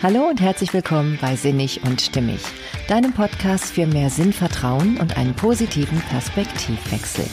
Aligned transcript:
Hallo 0.00 0.28
und 0.28 0.40
herzlich 0.40 0.72
willkommen 0.72 1.18
bei 1.20 1.34
Sinnig 1.34 1.80
und 1.84 2.00
Stimmig, 2.00 2.38
deinem 2.86 3.12
Podcast 3.12 3.72
für 3.72 3.84
mehr 3.84 4.10
Sinnvertrauen 4.10 4.96
und 4.98 5.16
einen 5.16 5.34
positiven 5.34 6.00
Perspektivwechsel. 6.02 7.24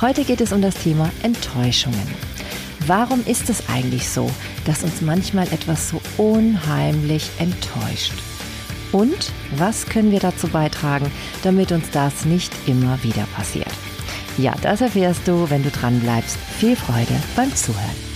Heute 0.00 0.22
geht 0.22 0.40
es 0.40 0.52
um 0.52 0.62
das 0.62 0.76
Thema 0.76 1.10
Enttäuschungen. 1.24 2.06
Warum 2.86 3.26
ist 3.26 3.50
es 3.50 3.68
eigentlich 3.68 4.08
so, 4.08 4.30
dass 4.64 4.84
uns 4.84 5.00
manchmal 5.00 5.48
etwas 5.48 5.88
so 5.88 6.00
unheimlich 6.18 7.28
enttäuscht? 7.40 8.12
Und 8.92 9.32
was 9.56 9.84
können 9.86 10.12
wir 10.12 10.20
dazu 10.20 10.46
beitragen, 10.46 11.10
damit 11.42 11.72
uns 11.72 11.90
das 11.90 12.24
nicht 12.24 12.52
immer 12.68 13.02
wieder 13.02 13.26
passiert? 13.34 13.74
Ja, 14.38 14.54
das 14.62 14.82
erfährst 14.82 15.26
du, 15.26 15.50
wenn 15.50 15.64
du 15.64 15.70
dran 15.70 15.98
bleibst. 15.98 16.36
Viel 16.60 16.76
Freude 16.76 17.20
beim 17.34 17.52
Zuhören. 17.52 18.11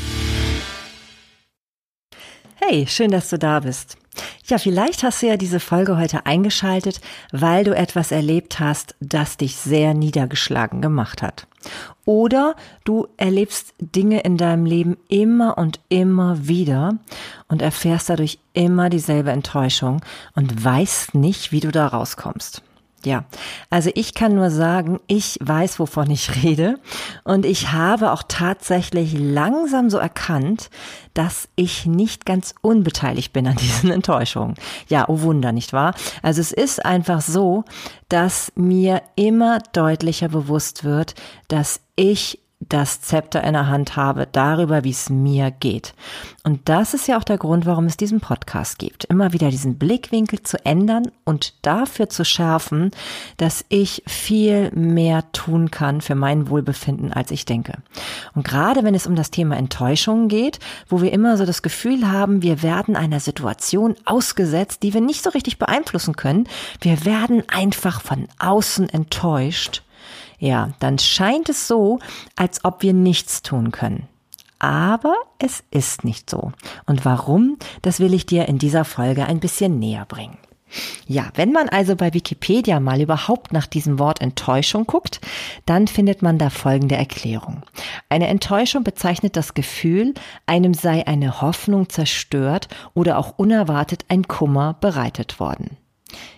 Hey, 2.69 2.87
schön, 2.89 3.13
dass 3.13 3.31
du 3.31 3.39
da 3.39 3.61
bist. 3.61 3.97
Ja, 4.47 4.59
vielleicht 4.59 5.05
hast 5.05 5.23
du 5.23 5.27
ja 5.29 5.37
diese 5.37 5.61
Folge 5.61 5.99
heute 5.99 6.27
eingeschaltet, 6.27 7.01
weil 7.31 7.63
du 7.63 7.77
etwas 7.77 8.11
erlebt 8.11 8.59
hast, 8.59 8.97
das 8.99 9.37
dich 9.37 9.55
sehr 9.55 9.95
niedergeschlagen 9.95 10.81
gemacht 10.83 11.23
hat. 11.23 11.47
Oder 12.07 12.57
du 12.85 13.07
erlebst 13.19 13.75
Dinge 13.79 14.21
in 14.21 14.37
deinem 14.37 14.67
Leben 14.67 14.97
immer 15.09 15.59
und 15.59 15.79
immer 15.91 16.49
wieder 16.49 16.99
und 17.47 17.63
erfährst 17.63 18.11
dadurch 18.11 18.41
immer 18.53 18.91
dieselbe 18.91 19.31
Enttäuschung 19.31 20.01
und 20.35 20.65
weißt 20.65 21.15
nicht, 21.15 21.53
wie 21.53 21.61
du 21.61 21.71
da 21.71 21.87
rauskommst. 21.87 22.63
Ja, 23.07 23.25
also 23.71 23.89
ich 23.95 24.15
kann 24.15 24.35
nur 24.35 24.51
sagen, 24.51 24.99
ich 25.07 25.39
weiß, 25.41 25.79
wovon 25.79 26.11
ich 26.11 26.43
rede. 26.43 26.81
Und 27.23 27.47
ich 27.47 27.71
habe 27.71 28.11
auch 28.11 28.25
tatsächlich 28.27 29.17
langsam 29.17 29.91
so 29.91 29.99
erkannt, 29.99 30.71
dass 31.15 31.49
ich 31.55 31.87
nicht 31.87 32.27
ganz 32.27 32.53
unbeteiligt 32.63 33.33
bin 33.33 33.47
an 33.47 33.55
diesen 33.55 33.91
Enttäuschungen. 33.93 34.57
Ja, 34.89 35.09
oh 35.09 35.21
Wunder, 35.21 35.53
nicht 35.53 35.73
wahr? 35.73 35.95
Also 36.21 36.41
es 36.41 36.51
ist 36.51 36.85
einfach 36.85 37.21
so, 37.21 37.63
dass 38.09 38.51
mir 38.57 39.03
immer 39.15 39.61
deutlicher 39.73 40.29
bewusst 40.29 40.83
wird, 40.83 41.15
dass 41.47 41.83
ich 41.95 42.41
das 42.69 43.01
Zepter 43.01 43.43
in 43.45 43.53
der 43.53 43.69
Hand 43.69 43.97
habe 43.97 44.29
darüber, 44.31 44.85
wie 44.85 44.91
es 44.91 45.11
mir 45.11 45.51
geht. 45.51 45.95
Und 46.43 46.69
das 46.69 46.95
ist 46.95 47.09
ja 47.09 47.19
auch 47.19 47.25
der 47.25 47.39
Grund, 47.39 47.67
warum 47.67 47.87
es 47.87 47.97
diesen 47.97 48.21
Podcast 48.21 48.79
gibt. 48.79 49.05
Immer 49.05 49.33
wieder 49.33 49.51
diesen 49.51 49.79
Blickwinkel 49.79 50.43
zu 50.43 50.65
ändern 50.65 51.11
und 51.25 51.55
dafür 51.63 52.09
zu 52.09 52.25
schärfen, 52.25 52.91
dass 53.37 53.65
ich 53.69 54.03
viel 54.07 54.71
mehr 54.73 55.31
tun 55.33 55.71
kann 55.71 56.01
für 56.01 56.15
mein 56.15 56.49
Wohlbefinden, 56.49 57.13
als 57.13 57.31
ich 57.31 57.45
denke. 57.45 57.75
Und 58.35 58.47
gerade 58.47 58.85
wenn 58.85 58.95
es 58.95 59.07
um 59.07 59.17
das 59.17 59.31
Thema 59.31 59.57
Enttäuschung 59.57 60.29
geht, 60.29 60.61
wo 60.89 61.03
wir 61.03 61.13
immer 61.13 61.37
so 61.37 61.47
das 61.47 61.63
Gefühl 61.63 62.11
haben, 62.11 62.43
wir 62.43 62.63
werden 62.63 62.97
einer 62.97 63.21
Situation 63.21 63.95
ausgesetzt, 64.05 64.83
die 64.83 64.95
wir 64.95 65.01
nicht 65.01 65.23
so 65.23 65.31
richtig 65.31 65.59
beeinflussen 65.59 66.17
können. 66.17 66.49
Wir 66.81 67.05
werden 67.05 67.43
einfach 67.49 68.01
von 68.01 68.29
außen 68.39 68.89
enttäuscht 68.89 69.83
ja, 70.39 70.71
dann 70.79 70.99
scheint 70.99 71.49
es 71.49 71.67
so, 71.67 71.99
als 72.37 72.65
ob 72.65 72.83
wir 72.83 72.93
nichts 72.93 73.43
tun 73.43 73.73
können. 73.73 74.09
Aber 74.59 75.15
es 75.39 75.63
ist 75.71 76.05
nicht 76.05 76.31
so. 76.31 76.53
Und 76.87 77.05
warum, 77.05 77.59
das 77.83 78.01
will 78.01 78.15
ich 78.15 78.27
dir 78.27 78.49
in 78.49 78.59
dieser 78.59 78.85
Folge 78.85 79.27
ein 79.27 79.41
bisschen 79.41 79.79
näher 79.79 80.07
bringen. 80.07 80.39
Ja, 81.07 81.31
wenn 81.35 81.53
man 81.53 81.69
also 81.69 81.95
bei 81.95 82.13
Wikipedia 82.13 82.81
mal 82.81 83.01
überhaupt 83.01 83.53
nach 83.53 83.67
diesem 83.67 83.99
Wort 83.99 84.21
Enttäuschung 84.21 84.85
guckt, 84.87 85.21
dann 85.65 85.87
findet 85.87 86.23
man 86.23 86.39
da 86.39 86.51
folgende 86.51 86.97
Erklärung. 86.97 87.63
Eine 88.09 88.27
Enttäuschung 88.27 88.83
bezeichnet 88.83 89.37
das 89.37 89.55
Gefühl, 89.55 90.15
einem 90.47 90.75
sei 90.75 91.07
eine 91.07 91.41
Hoffnung 91.41 91.89
zerstört 91.89 92.69
oder 92.95 93.19
auch 93.19 93.35
unerwartet 93.39 94.05
ein 94.09 94.27
Kummer 94.27 94.75
bereitet 94.81 95.39
worden. 95.39 95.77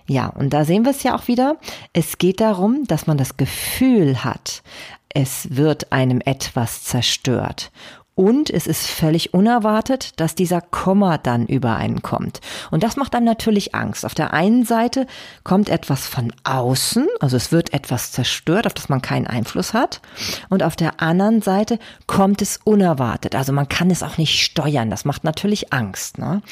Ja, 0.06 0.28
und 0.28 0.50
da 0.50 0.64
sehen 0.64 0.84
wir 0.84 0.90
es 0.90 1.02
ja 1.02 1.16
auch 1.16 1.28
wieder. 1.28 1.56
Es 1.92 2.18
geht 2.18 2.40
darum, 2.40 2.84
dass 2.86 3.06
man 3.06 3.18
das 3.18 3.36
Gefühl 3.36 4.24
hat, 4.24 4.62
es 5.08 5.56
wird 5.56 5.92
einem 5.92 6.20
etwas 6.20 6.84
zerstört. 6.84 7.70
Und 8.18 8.50
es 8.50 8.66
ist 8.66 8.88
völlig 8.88 9.32
unerwartet, 9.32 10.18
dass 10.18 10.34
dieser 10.34 10.60
Komma 10.60 11.18
dann 11.18 11.46
über 11.46 11.76
einen 11.76 12.02
kommt. 12.02 12.40
Und 12.72 12.82
das 12.82 12.96
macht 12.96 13.14
einem 13.14 13.26
natürlich 13.26 13.76
Angst. 13.76 14.04
Auf 14.04 14.16
der 14.16 14.32
einen 14.32 14.64
Seite 14.64 15.06
kommt 15.44 15.68
etwas 15.68 16.08
von 16.08 16.32
außen, 16.42 17.06
also 17.20 17.36
es 17.36 17.52
wird 17.52 17.72
etwas 17.72 18.10
zerstört, 18.10 18.66
auf 18.66 18.74
das 18.74 18.88
man 18.88 19.02
keinen 19.02 19.28
Einfluss 19.28 19.72
hat. 19.72 20.00
Und 20.48 20.64
auf 20.64 20.74
der 20.74 21.00
anderen 21.00 21.42
Seite 21.42 21.78
kommt 22.08 22.42
es 22.42 22.58
unerwartet. 22.64 23.36
Also 23.36 23.52
man 23.52 23.68
kann 23.68 23.88
es 23.88 24.02
auch 24.02 24.18
nicht 24.18 24.42
steuern. 24.42 24.90
Das 24.90 25.04
macht 25.04 25.22
natürlich 25.22 25.72
Angst. 25.72 26.18
Ne? 26.18 26.42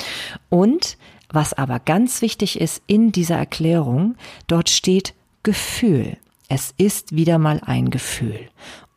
Und 0.48 0.96
was 1.36 1.52
aber 1.52 1.78
ganz 1.78 2.22
wichtig 2.22 2.58
ist 2.58 2.82
in 2.86 3.12
dieser 3.12 3.36
Erklärung, 3.36 4.16
dort 4.46 4.70
steht 4.70 5.14
Gefühl. 5.42 6.16
Es 6.48 6.72
ist 6.78 7.14
wieder 7.14 7.38
mal 7.38 7.60
ein 7.64 7.90
Gefühl. 7.90 8.48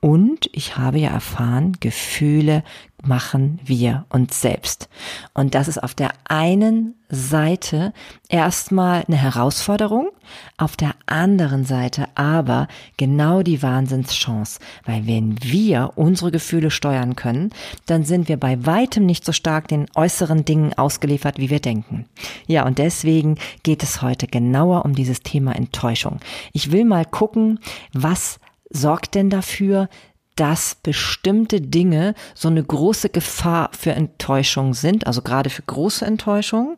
Und 0.02 0.50
ich 0.54 0.78
habe 0.78 0.98
ja 1.00 1.10
erfahren, 1.10 1.74
Gefühle 1.80 2.64
machen 3.04 3.60
wir 3.64 4.06
uns 4.10 4.42
selbst. 4.42 4.90
Und 5.34 5.56
das 5.56 5.68
ist 5.68 5.82
auf 5.82 5.94
der 5.94 6.12
einen 6.26 6.96
Seite 7.10 7.94
erstmal 8.28 9.04
eine 9.08 9.18
Herausforderung, 9.18 10.10
auf 10.58 10.78
der 10.78 10.94
anderen 11.06 11.66
Seite 11.66 12.08
aber 12.16 12.68
genau 12.98 13.42
die 13.42 13.64
Wahnsinnschance. 13.64 14.60
Weil 14.86 15.08
wenn 15.08 15.42
wir 15.42 15.94
unsere 15.96 16.32
Gefühle 16.32 16.72
steuern 16.72 17.16
können, 17.16 17.52
dann 17.86 18.04
sind 18.04 18.28
wir 18.28 18.38
bei 18.38 18.66
weitem 18.66 19.06
nicht 19.06 19.26
so 19.26 19.32
stark 19.32 19.68
den 19.68 19.88
äußeren 19.96 20.46
Dingen 20.46 20.78
ausgeliefert, 20.78 21.40
wie 21.40 21.50
wir 21.50 21.60
denken. 21.60 22.06
Ja, 22.48 22.66
und 22.66 22.78
deswegen 22.78 23.38
geht 23.64 23.84
es 23.84 24.02
heute 24.02 24.28
genauer 24.28 24.86
um 24.86 24.94
dieses 24.94 25.22
Thema 25.22 25.56
Enttäuschung. 25.56 26.20
Ich 26.54 26.72
will 26.72 26.86
mal 26.86 27.06
gucken, 27.06 27.60
was 27.94 28.40
sorgt 28.70 29.16
denn 29.16 29.30
dafür, 29.30 29.90
dass 30.36 30.76
bestimmte 30.76 31.60
Dinge 31.60 32.16
so 32.34 32.48
eine 32.48 32.64
große 32.64 33.10
Gefahr 33.10 33.72
für 33.78 33.92
Enttäuschung 33.92 34.74
sind, 34.74 35.06
also 35.06 35.22
gerade 35.22 35.50
für 35.50 35.64
große 35.64 36.06
Enttäuschung 36.06 36.78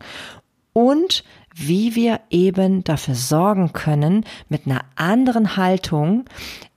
und 0.73 1.23
wie 1.53 1.95
wir 1.95 2.21
eben 2.29 2.83
dafür 2.83 3.15
sorgen 3.15 3.73
können, 3.73 4.25
mit 4.49 4.65
einer 4.65 4.81
anderen 4.95 5.57
Haltung 5.57 6.25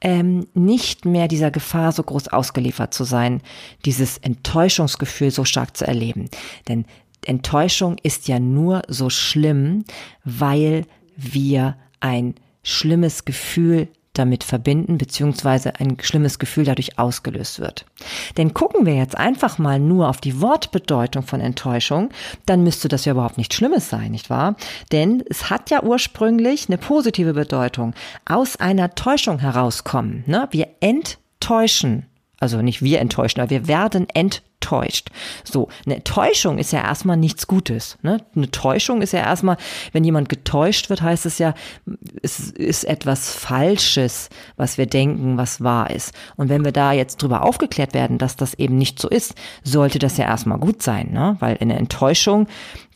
ähm, 0.00 0.46
nicht 0.52 1.04
mehr 1.04 1.28
dieser 1.28 1.50
Gefahr 1.50 1.92
so 1.92 2.02
groß 2.02 2.28
ausgeliefert 2.28 2.92
zu 2.92 3.04
sein, 3.04 3.40
dieses 3.84 4.18
Enttäuschungsgefühl 4.18 5.30
so 5.30 5.44
stark 5.44 5.76
zu 5.76 5.86
erleben. 5.86 6.28
Denn 6.68 6.84
Enttäuschung 7.24 7.96
ist 8.02 8.28
ja 8.28 8.38
nur 8.38 8.82
so 8.88 9.10
schlimm, 9.10 9.84
weil 10.24 10.86
wir 11.16 11.76
ein 12.00 12.34
schlimmes 12.62 13.24
Gefühl 13.24 13.88
damit 14.14 14.44
verbinden, 14.44 14.98
beziehungsweise 14.98 15.78
ein 15.80 15.96
schlimmes 16.00 16.38
Gefühl 16.38 16.64
dadurch 16.64 16.98
ausgelöst 16.98 17.60
wird. 17.60 17.84
Denn 18.36 18.54
gucken 18.54 18.86
wir 18.86 18.94
jetzt 18.94 19.16
einfach 19.16 19.58
mal 19.58 19.78
nur 19.78 20.08
auf 20.08 20.20
die 20.20 20.40
Wortbedeutung 20.40 21.24
von 21.24 21.40
Enttäuschung, 21.40 22.10
dann 22.46 22.62
müsste 22.62 22.88
das 22.88 23.04
ja 23.04 23.12
überhaupt 23.12 23.38
nichts 23.38 23.56
Schlimmes 23.56 23.88
sein, 23.88 24.12
nicht 24.12 24.30
wahr? 24.30 24.56
Denn 24.92 25.22
es 25.28 25.50
hat 25.50 25.70
ja 25.70 25.82
ursprünglich 25.82 26.68
eine 26.68 26.78
positive 26.78 27.34
Bedeutung. 27.34 27.94
Aus 28.24 28.56
einer 28.56 28.94
Täuschung 28.94 29.38
herauskommen. 29.38 30.24
Ne? 30.26 30.48
Wir 30.50 30.68
enttäuschen. 30.80 32.06
Also 32.40 32.62
nicht 32.62 32.82
wir 32.82 33.00
enttäuschen, 33.00 33.40
aber 33.40 33.50
wir 33.50 33.68
werden 33.68 34.06
enttäuscht 34.12 34.42
täuscht. 34.64 35.10
So, 35.44 35.68
eine 35.84 36.02
Täuschung 36.04 36.58
ist 36.58 36.72
ja 36.72 36.80
erstmal 36.80 37.16
nichts 37.16 37.46
Gutes. 37.46 37.98
Ne? 38.02 38.18
Eine 38.34 38.50
Täuschung 38.50 39.02
ist 39.02 39.12
ja 39.12 39.20
erstmal, 39.20 39.58
wenn 39.92 40.04
jemand 40.04 40.28
getäuscht 40.28 40.88
wird, 40.88 41.02
heißt 41.02 41.26
es 41.26 41.38
ja, 41.38 41.54
es 42.22 42.50
ist 42.50 42.84
etwas 42.84 43.30
Falsches, 43.30 44.30
was 44.56 44.78
wir 44.78 44.86
denken, 44.86 45.36
was 45.36 45.62
wahr 45.62 45.90
ist. 45.90 46.14
Und 46.36 46.48
wenn 46.48 46.64
wir 46.64 46.72
da 46.72 46.92
jetzt 46.92 47.22
drüber 47.22 47.44
aufgeklärt 47.44 47.92
werden, 47.92 48.16
dass 48.16 48.36
das 48.36 48.54
eben 48.54 48.78
nicht 48.78 48.98
so 48.98 49.08
ist, 49.08 49.34
sollte 49.62 49.98
das 49.98 50.16
ja 50.16 50.24
erstmal 50.24 50.58
gut 50.58 50.82
sein, 50.82 51.10
ne? 51.12 51.36
weil 51.40 51.58
eine 51.60 51.76
Enttäuschung 51.76 52.46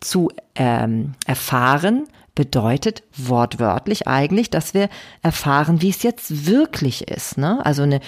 zu 0.00 0.30
ähm, 0.54 1.12
erfahren, 1.26 2.04
bedeutet 2.34 3.02
wortwörtlich 3.16 4.06
eigentlich, 4.06 4.48
dass 4.48 4.72
wir 4.72 4.88
erfahren, 5.22 5.82
wie 5.82 5.90
es 5.90 6.04
jetzt 6.04 6.46
wirklich 6.46 7.08
ist. 7.08 7.36
Ne? 7.36 7.64
Also 7.66 7.82
eine 7.82 7.98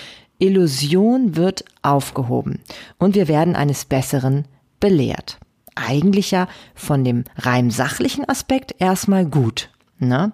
Illusion 0.41 1.37
wird 1.37 1.65
aufgehoben 1.83 2.61
und 2.99 3.15
wir 3.15 3.29
werden 3.29 3.55
eines 3.55 3.85
Besseren 3.85 4.47
belehrt. 4.81 5.39
Eigentlich 5.77 6.33
ja 6.33 6.49
von 6.75 7.05
dem 7.05 7.25
rein 7.37 7.71
sachlichen 7.71 8.29
Aspekt 8.29 8.75
erstmal 8.79 9.25
gut. 9.25 9.71
Ne? 9.99 10.33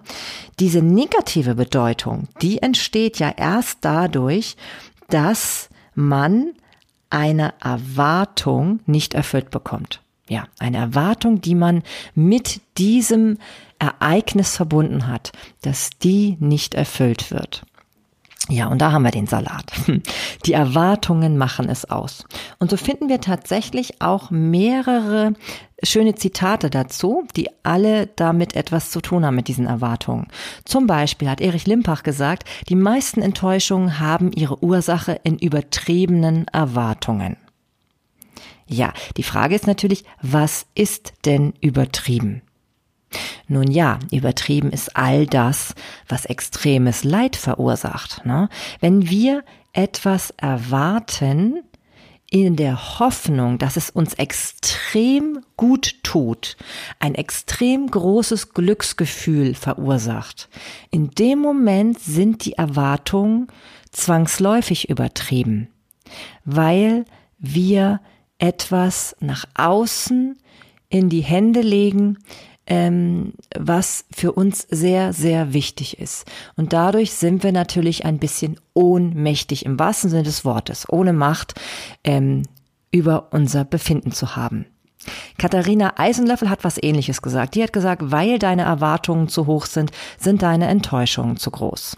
Diese 0.59 0.81
negative 0.81 1.55
Bedeutung, 1.55 2.27
die 2.41 2.61
entsteht 2.61 3.19
ja 3.19 3.33
erst 3.35 3.79
dadurch, 3.81 4.55
dass 5.09 5.69
man 5.93 6.53
eine 7.09 7.53
Erwartung 7.61 8.79
nicht 8.85 9.13
erfüllt 9.13 9.51
bekommt. 9.51 10.01
Ja, 10.29 10.45
eine 10.59 10.77
Erwartung, 10.77 11.39
die 11.39 11.55
man 11.55 11.83
mit 12.15 12.59
diesem 12.77 13.37
Ereignis 13.79 14.55
verbunden 14.55 15.07
hat, 15.07 15.31
dass 15.61 15.91
die 16.01 16.35
nicht 16.39 16.73
erfüllt 16.73 17.31
wird. 17.31 17.63
Ja, 18.49 18.67
und 18.67 18.81
da 18.81 18.91
haben 18.91 19.03
wir 19.03 19.11
den 19.11 19.27
Salat. 19.27 19.71
Die 20.45 20.53
Erwartungen 20.53 21.37
machen 21.37 21.69
es 21.69 21.89
aus. 21.89 22.23
Und 22.59 22.69
so 22.69 22.77
finden 22.77 23.09
wir 23.09 23.19
tatsächlich 23.19 24.01
auch 24.01 24.31
mehrere 24.31 25.33
schöne 25.83 26.15
Zitate 26.15 26.69
dazu, 26.69 27.25
die 27.35 27.49
alle 27.63 28.07
damit 28.07 28.55
etwas 28.55 28.89
zu 28.89 29.01
tun 29.01 29.25
haben 29.25 29.35
mit 29.35 29.49
diesen 29.49 29.65
Erwartungen. 29.65 30.27
Zum 30.63 30.87
Beispiel 30.87 31.29
hat 31.29 31.41
Erich 31.41 31.67
Limpach 31.67 32.03
gesagt, 32.03 32.47
die 32.69 32.75
meisten 32.75 33.21
Enttäuschungen 33.21 33.99
haben 33.99 34.31
ihre 34.31 34.63
Ursache 34.63 35.19
in 35.23 35.37
übertriebenen 35.37 36.47
Erwartungen. 36.47 37.35
Ja, 38.65 38.93
die 39.17 39.23
Frage 39.23 39.55
ist 39.55 39.67
natürlich, 39.67 40.03
was 40.21 40.65
ist 40.73 41.13
denn 41.25 41.53
übertrieben? 41.61 42.41
Nun 43.47 43.69
ja, 43.69 43.99
übertrieben 44.11 44.71
ist 44.71 44.95
all 44.95 45.25
das, 45.25 45.73
was 46.07 46.25
extremes 46.25 47.03
Leid 47.03 47.35
verursacht. 47.35 48.25
Ne? 48.25 48.49
Wenn 48.79 49.09
wir 49.09 49.43
etwas 49.73 50.31
erwarten, 50.37 51.61
in 52.29 52.57
der 52.57 52.99
Hoffnung, 52.99 53.57
dass 53.57 53.77
es 53.77 53.89
uns 53.89 54.13
extrem 54.15 55.39
gut 55.55 56.03
tut, 56.03 56.57
ein 56.99 57.15
extrem 57.15 57.89
großes 57.89 58.53
Glücksgefühl 58.53 59.55
verursacht. 59.55 60.49
In 60.91 61.11
dem 61.11 61.39
Moment 61.39 61.99
sind 61.99 62.43
die 62.43 62.53
Erwartungen 62.53 63.47
zwangsläufig 63.91 64.89
übertrieben, 64.89 65.69
weil 66.43 67.05
wir 67.39 68.01
etwas 68.39 69.15
nach 69.19 69.45
außen 69.55 70.37
in 70.89 71.09
die 71.09 71.21
Hände 71.21 71.61
legen, 71.61 72.17
ähm, 72.67 73.33
was 73.57 74.05
für 74.13 74.33
uns 74.33 74.67
sehr, 74.69 75.13
sehr 75.13 75.53
wichtig 75.53 75.99
ist. 75.99 76.25
Und 76.55 76.73
dadurch 76.73 77.13
sind 77.13 77.43
wir 77.43 77.53
natürlich 77.53 78.05
ein 78.05 78.19
bisschen 78.19 78.59
ohnmächtig 78.73 79.65
im 79.65 79.79
wahrsten 79.79 80.09
Sinne 80.09 80.23
des 80.23 80.45
Wortes, 80.45 80.85
ohne 80.89 81.13
Macht 81.13 81.55
ähm, 82.03 82.43
über 82.91 83.29
unser 83.31 83.63
Befinden 83.65 84.11
zu 84.11 84.35
haben. 84.35 84.65
Katharina 85.37 85.93
Eisenlöffel 85.95 86.49
hat 86.49 86.65
was 86.65 86.81
ähnliches 86.81 87.21
gesagt. 87.21 87.55
Die 87.55 87.63
hat 87.63 87.71
gesagt, 87.71 88.01
weil 88.11 88.39
deine 88.39 88.63
Erwartungen 88.63 89.29
zu 89.29 89.45
hoch 89.45 89.65
sind, 89.65 89.91
sind 90.17 90.41
deine 90.41 90.67
Enttäuschungen 90.67 91.37
zu 91.37 91.49
groß. 91.49 91.95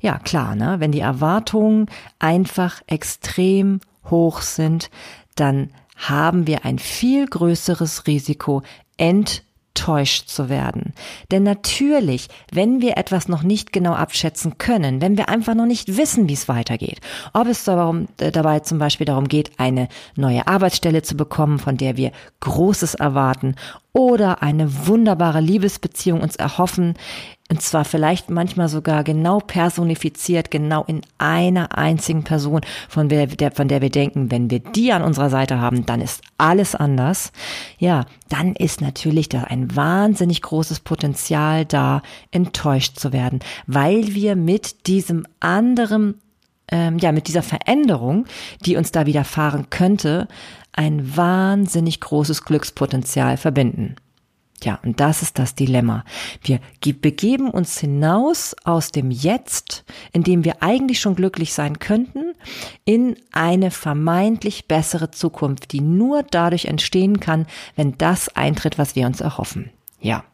Ja, 0.00 0.18
klar, 0.18 0.54
ne? 0.54 0.76
Wenn 0.78 0.92
die 0.92 1.00
Erwartungen 1.00 1.86
einfach 2.20 2.80
extrem 2.86 3.80
hoch 4.08 4.42
sind, 4.42 4.90
dann 5.34 5.70
haben 5.96 6.46
wir 6.46 6.64
ein 6.64 6.78
viel 6.78 7.26
größeres 7.26 8.06
Risiko, 8.06 8.62
enttäuscht 8.96 9.42
enttäuscht 9.74 10.28
zu 10.28 10.48
werden. 10.48 10.92
Denn 11.30 11.42
natürlich, 11.42 12.28
wenn 12.52 12.80
wir 12.82 12.98
etwas 12.98 13.28
noch 13.28 13.42
nicht 13.42 13.72
genau 13.72 13.94
abschätzen 13.94 14.58
können, 14.58 15.00
wenn 15.00 15.16
wir 15.16 15.28
einfach 15.28 15.54
noch 15.54 15.66
nicht 15.66 15.96
wissen, 15.96 16.28
wie 16.28 16.34
es 16.34 16.48
weitergeht, 16.48 17.00
ob 17.32 17.46
es 17.46 17.64
darum, 17.64 18.06
äh, 18.20 18.30
dabei 18.30 18.60
zum 18.60 18.78
Beispiel 18.78 19.06
darum 19.06 19.28
geht, 19.28 19.50
eine 19.58 19.88
neue 20.14 20.46
Arbeitsstelle 20.46 21.02
zu 21.02 21.16
bekommen, 21.16 21.58
von 21.58 21.76
der 21.76 21.96
wir 21.96 22.12
Großes 22.40 22.94
erwarten, 22.94 23.56
oder 23.92 24.42
eine 24.42 24.86
wunderbare 24.86 25.40
Liebesbeziehung 25.40 26.20
uns 26.20 26.36
erhoffen, 26.36 26.94
und 27.50 27.60
zwar 27.60 27.84
vielleicht 27.84 28.30
manchmal 28.30 28.70
sogar 28.70 29.04
genau 29.04 29.38
personifiziert, 29.38 30.50
genau 30.50 30.84
in 30.86 31.02
einer 31.18 31.76
einzigen 31.76 32.24
Person, 32.24 32.62
von 32.88 33.10
der, 33.10 33.26
der, 33.26 33.50
von 33.52 33.68
der 33.68 33.82
wir 33.82 33.90
denken, 33.90 34.30
wenn 34.30 34.48
wir 34.48 34.60
die 34.60 34.90
an 34.90 35.02
unserer 35.02 35.28
Seite 35.28 35.60
haben, 35.60 35.84
dann 35.84 36.00
ist 36.00 36.22
alles 36.38 36.74
anders. 36.74 37.30
Ja, 37.78 38.06
dann 38.30 38.54
ist 38.54 38.80
natürlich 38.80 39.28
da 39.28 39.42
ein 39.42 39.76
wahnsinnig 39.76 40.40
großes 40.40 40.80
Potenzial 40.80 41.66
da, 41.66 42.00
enttäuscht 42.30 42.98
zu 42.98 43.12
werden, 43.12 43.40
weil 43.66 44.14
wir 44.14 44.34
mit 44.34 44.86
diesem 44.86 45.26
anderen 45.40 46.22
ähm, 46.72 46.98
ja, 46.98 47.12
mit 47.12 47.28
dieser 47.28 47.42
Veränderung, 47.42 48.26
die 48.64 48.76
uns 48.76 48.90
da 48.90 49.06
widerfahren 49.06 49.70
könnte, 49.70 50.26
ein 50.72 51.16
wahnsinnig 51.16 52.00
großes 52.00 52.44
Glückspotenzial 52.44 53.36
verbinden. 53.36 53.96
Ja, 54.64 54.78
und 54.84 55.00
das 55.00 55.22
ist 55.22 55.38
das 55.38 55.54
Dilemma. 55.54 56.04
Wir 56.42 56.60
begeben 57.00 57.50
uns 57.50 57.78
hinaus 57.78 58.54
aus 58.64 58.92
dem 58.92 59.10
Jetzt, 59.10 59.84
in 60.12 60.22
dem 60.22 60.44
wir 60.44 60.62
eigentlich 60.62 61.00
schon 61.00 61.16
glücklich 61.16 61.52
sein 61.52 61.80
könnten, 61.80 62.34
in 62.84 63.16
eine 63.32 63.70
vermeintlich 63.70 64.68
bessere 64.68 65.10
Zukunft, 65.10 65.72
die 65.72 65.80
nur 65.80 66.22
dadurch 66.22 66.66
entstehen 66.66 67.18
kann, 67.18 67.46
wenn 67.74 67.98
das 67.98 68.28
eintritt, 68.36 68.78
was 68.78 68.94
wir 68.94 69.06
uns 69.06 69.20
erhoffen. 69.20 69.70
Ja, 70.00 70.24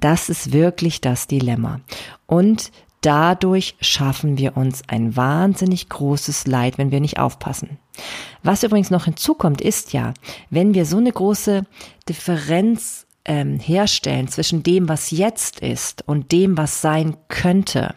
das 0.00 0.28
ist 0.28 0.52
wirklich 0.52 1.00
das 1.00 1.26
Dilemma. 1.26 1.80
Und 2.26 2.70
dadurch 3.08 3.74
schaffen 3.80 4.36
wir 4.36 4.58
uns 4.58 4.82
ein 4.86 5.16
wahnsinnig 5.16 5.88
großes 5.88 6.46
Leid, 6.46 6.76
wenn 6.76 6.90
wir 6.90 7.00
nicht 7.00 7.18
aufpassen. 7.18 7.78
Was 8.42 8.64
übrigens 8.64 8.90
noch 8.90 9.06
hinzukommt, 9.06 9.62
ist 9.62 9.94
ja, 9.94 10.12
wenn 10.50 10.74
wir 10.74 10.84
so 10.84 10.98
eine 10.98 11.10
große 11.10 11.64
Differenz 12.06 13.06
ähm, 13.24 13.58
herstellen 13.58 14.28
zwischen 14.28 14.62
dem, 14.62 14.90
was 14.90 15.10
jetzt 15.10 15.60
ist 15.60 16.06
und 16.06 16.32
dem, 16.32 16.58
was 16.58 16.82
sein 16.82 17.16
könnte, 17.28 17.94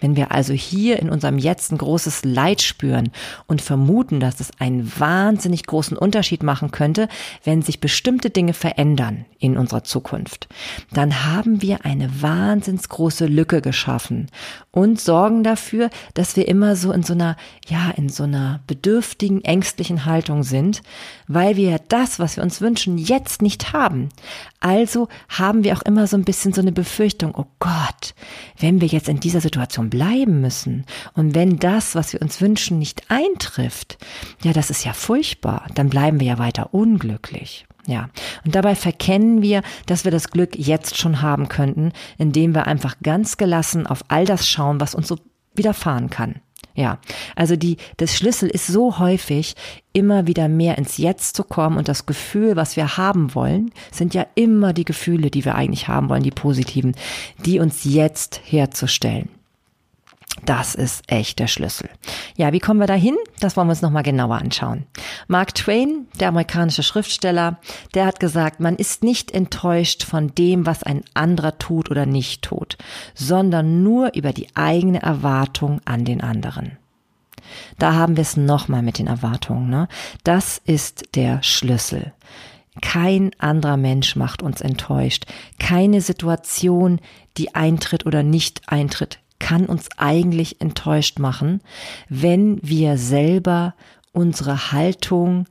wenn 0.00 0.16
wir 0.16 0.32
also 0.32 0.52
hier 0.52 0.98
in 0.98 1.10
unserem 1.10 1.38
Jetzt 1.38 1.72
ein 1.72 1.78
großes 1.78 2.24
Leid 2.24 2.62
spüren 2.62 3.10
und 3.46 3.62
vermuten, 3.62 4.20
dass 4.20 4.40
es 4.40 4.50
einen 4.58 4.90
wahnsinnig 4.98 5.66
großen 5.66 5.96
Unterschied 5.96 6.42
machen 6.42 6.70
könnte, 6.70 7.08
wenn 7.44 7.62
sich 7.62 7.80
bestimmte 7.80 8.30
Dinge 8.30 8.52
verändern 8.52 9.24
in 9.38 9.56
unserer 9.56 9.84
Zukunft, 9.84 10.48
dann 10.92 11.24
haben 11.24 11.62
wir 11.62 11.84
eine 11.84 12.22
wahnsinns 12.22 12.88
große 12.88 13.26
Lücke 13.26 13.60
geschaffen 13.62 14.26
und 14.70 15.00
sorgen 15.00 15.42
dafür, 15.44 15.90
dass 16.14 16.36
wir 16.36 16.48
immer 16.48 16.76
so 16.76 16.92
in 16.92 17.02
so 17.02 17.12
einer, 17.12 17.36
ja, 17.68 17.90
in 17.96 18.08
so 18.08 18.24
einer 18.24 18.60
bedürftigen, 18.66 19.44
ängstlichen 19.44 20.04
Haltung 20.04 20.42
sind, 20.42 20.82
weil 21.26 21.56
wir 21.56 21.80
das, 21.88 22.18
was 22.18 22.36
wir 22.36 22.42
uns 22.42 22.60
wünschen, 22.60 22.98
jetzt 22.98 23.42
nicht 23.42 23.72
haben. 23.72 24.08
Also 24.60 25.08
haben 25.28 25.64
wir 25.64 25.76
auch 25.76 25.82
immer 25.82 26.06
so 26.06 26.16
ein 26.16 26.24
bisschen 26.24 26.52
so 26.52 26.60
eine 26.60 26.72
Befürchtung, 26.72 27.34
oh 27.34 27.46
Gott, 27.60 28.14
wenn 28.58 28.80
wir 28.80 28.88
jetzt 28.88 29.08
in 29.08 29.20
dieser 29.20 29.40
Situation 29.40 29.57
bleiben 29.66 30.40
müssen 30.40 30.84
und 31.14 31.34
wenn 31.34 31.58
das, 31.58 31.94
was 31.94 32.12
wir 32.12 32.22
uns 32.22 32.40
wünschen, 32.40 32.78
nicht 32.78 33.02
eintrifft, 33.08 33.98
ja, 34.42 34.52
das 34.52 34.70
ist 34.70 34.84
ja 34.84 34.92
furchtbar, 34.92 35.66
dann 35.74 35.90
bleiben 35.90 36.20
wir 36.20 36.26
ja 36.26 36.38
weiter 36.38 36.72
unglücklich. 36.72 37.66
Ja, 37.86 38.10
und 38.44 38.54
dabei 38.54 38.74
verkennen 38.74 39.40
wir, 39.40 39.62
dass 39.86 40.04
wir 40.04 40.12
das 40.12 40.30
Glück 40.30 40.58
jetzt 40.58 40.98
schon 40.98 41.22
haben 41.22 41.48
könnten, 41.48 41.92
indem 42.18 42.54
wir 42.54 42.66
einfach 42.66 42.96
ganz 43.02 43.38
gelassen 43.38 43.86
auf 43.86 44.04
all 44.08 44.26
das 44.26 44.46
schauen, 44.46 44.78
was 44.78 44.94
uns 44.94 45.08
so 45.08 45.16
widerfahren 45.54 46.10
kann. 46.10 46.42
Ja, 46.78 46.98
also 47.34 47.56
die, 47.56 47.76
das 47.96 48.14
Schlüssel 48.14 48.48
ist 48.48 48.68
so 48.68 49.00
häufig, 49.00 49.56
immer 49.92 50.28
wieder 50.28 50.48
mehr 50.48 50.78
ins 50.78 50.96
Jetzt 50.96 51.34
zu 51.34 51.42
kommen 51.42 51.76
und 51.76 51.88
das 51.88 52.06
Gefühl, 52.06 52.54
was 52.54 52.76
wir 52.76 52.96
haben 52.96 53.34
wollen, 53.34 53.72
sind 53.90 54.14
ja 54.14 54.26
immer 54.36 54.72
die 54.72 54.84
Gefühle, 54.84 55.28
die 55.30 55.44
wir 55.44 55.56
eigentlich 55.56 55.88
haben 55.88 56.08
wollen, 56.08 56.22
die 56.22 56.30
positiven, 56.30 56.94
die 57.44 57.58
uns 57.58 57.82
jetzt 57.82 58.40
herzustellen. 58.44 59.28
Das 60.44 60.74
ist 60.74 61.02
echt 61.10 61.38
der 61.38 61.46
Schlüssel. 61.46 61.88
Ja, 62.36 62.52
wie 62.52 62.60
kommen 62.60 62.80
wir 62.80 62.86
dahin? 62.86 63.16
Das 63.40 63.56
wollen 63.56 63.68
wir 63.68 63.72
uns 63.72 63.82
nochmal 63.82 64.02
genauer 64.02 64.36
anschauen. 64.36 64.86
Mark 65.26 65.54
Twain, 65.54 66.06
der 66.20 66.28
amerikanische 66.28 66.82
Schriftsteller, 66.82 67.58
der 67.94 68.06
hat 68.06 68.20
gesagt, 68.20 68.60
man 68.60 68.76
ist 68.76 69.02
nicht 69.02 69.30
enttäuscht 69.30 70.04
von 70.04 70.34
dem, 70.34 70.66
was 70.66 70.82
ein 70.82 71.02
anderer 71.14 71.58
tut 71.58 71.90
oder 71.90 72.06
nicht 72.06 72.42
tut, 72.42 72.78
sondern 73.14 73.82
nur 73.82 74.14
über 74.14 74.32
die 74.32 74.48
eigene 74.54 75.02
Erwartung 75.02 75.80
an 75.84 76.04
den 76.04 76.20
anderen. 76.20 76.78
Da 77.78 77.94
haben 77.94 78.16
wir 78.16 78.22
es 78.22 78.36
nochmal 78.36 78.82
mit 78.82 78.98
den 78.98 79.06
Erwartungen. 79.06 79.70
Ne? 79.70 79.88
Das 80.24 80.60
ist 80.64 81.14
der 81.14 81.42
Schlüssel. 81.42 82.12
Kein 82.80 83.30
anderer 83.38 83.76
Mensch 83.76 84.16
macht 84.16 84.42
uns 84.42 84.60
enttäuscht. 84.60 85.26
Keine 85.58 86.00
Situation, 86.00 87.00
die 87.36 87.54
eintritt 87.54 88.06
oder 88.06 88.22
nicht 88.22 88.62
eintritt, 88.66 89.18
kann 89.38 89.66
uns 89.66 89.88
eigentlich 89.96 90.60
enttäuscht 90.60 91.18
machen, 91.18 91.60
wenn 92.08 92.58
wir 92.62 92.98
selber 92.98 93.74
unsere 94.12 94.72
Haltung 94.72 95.46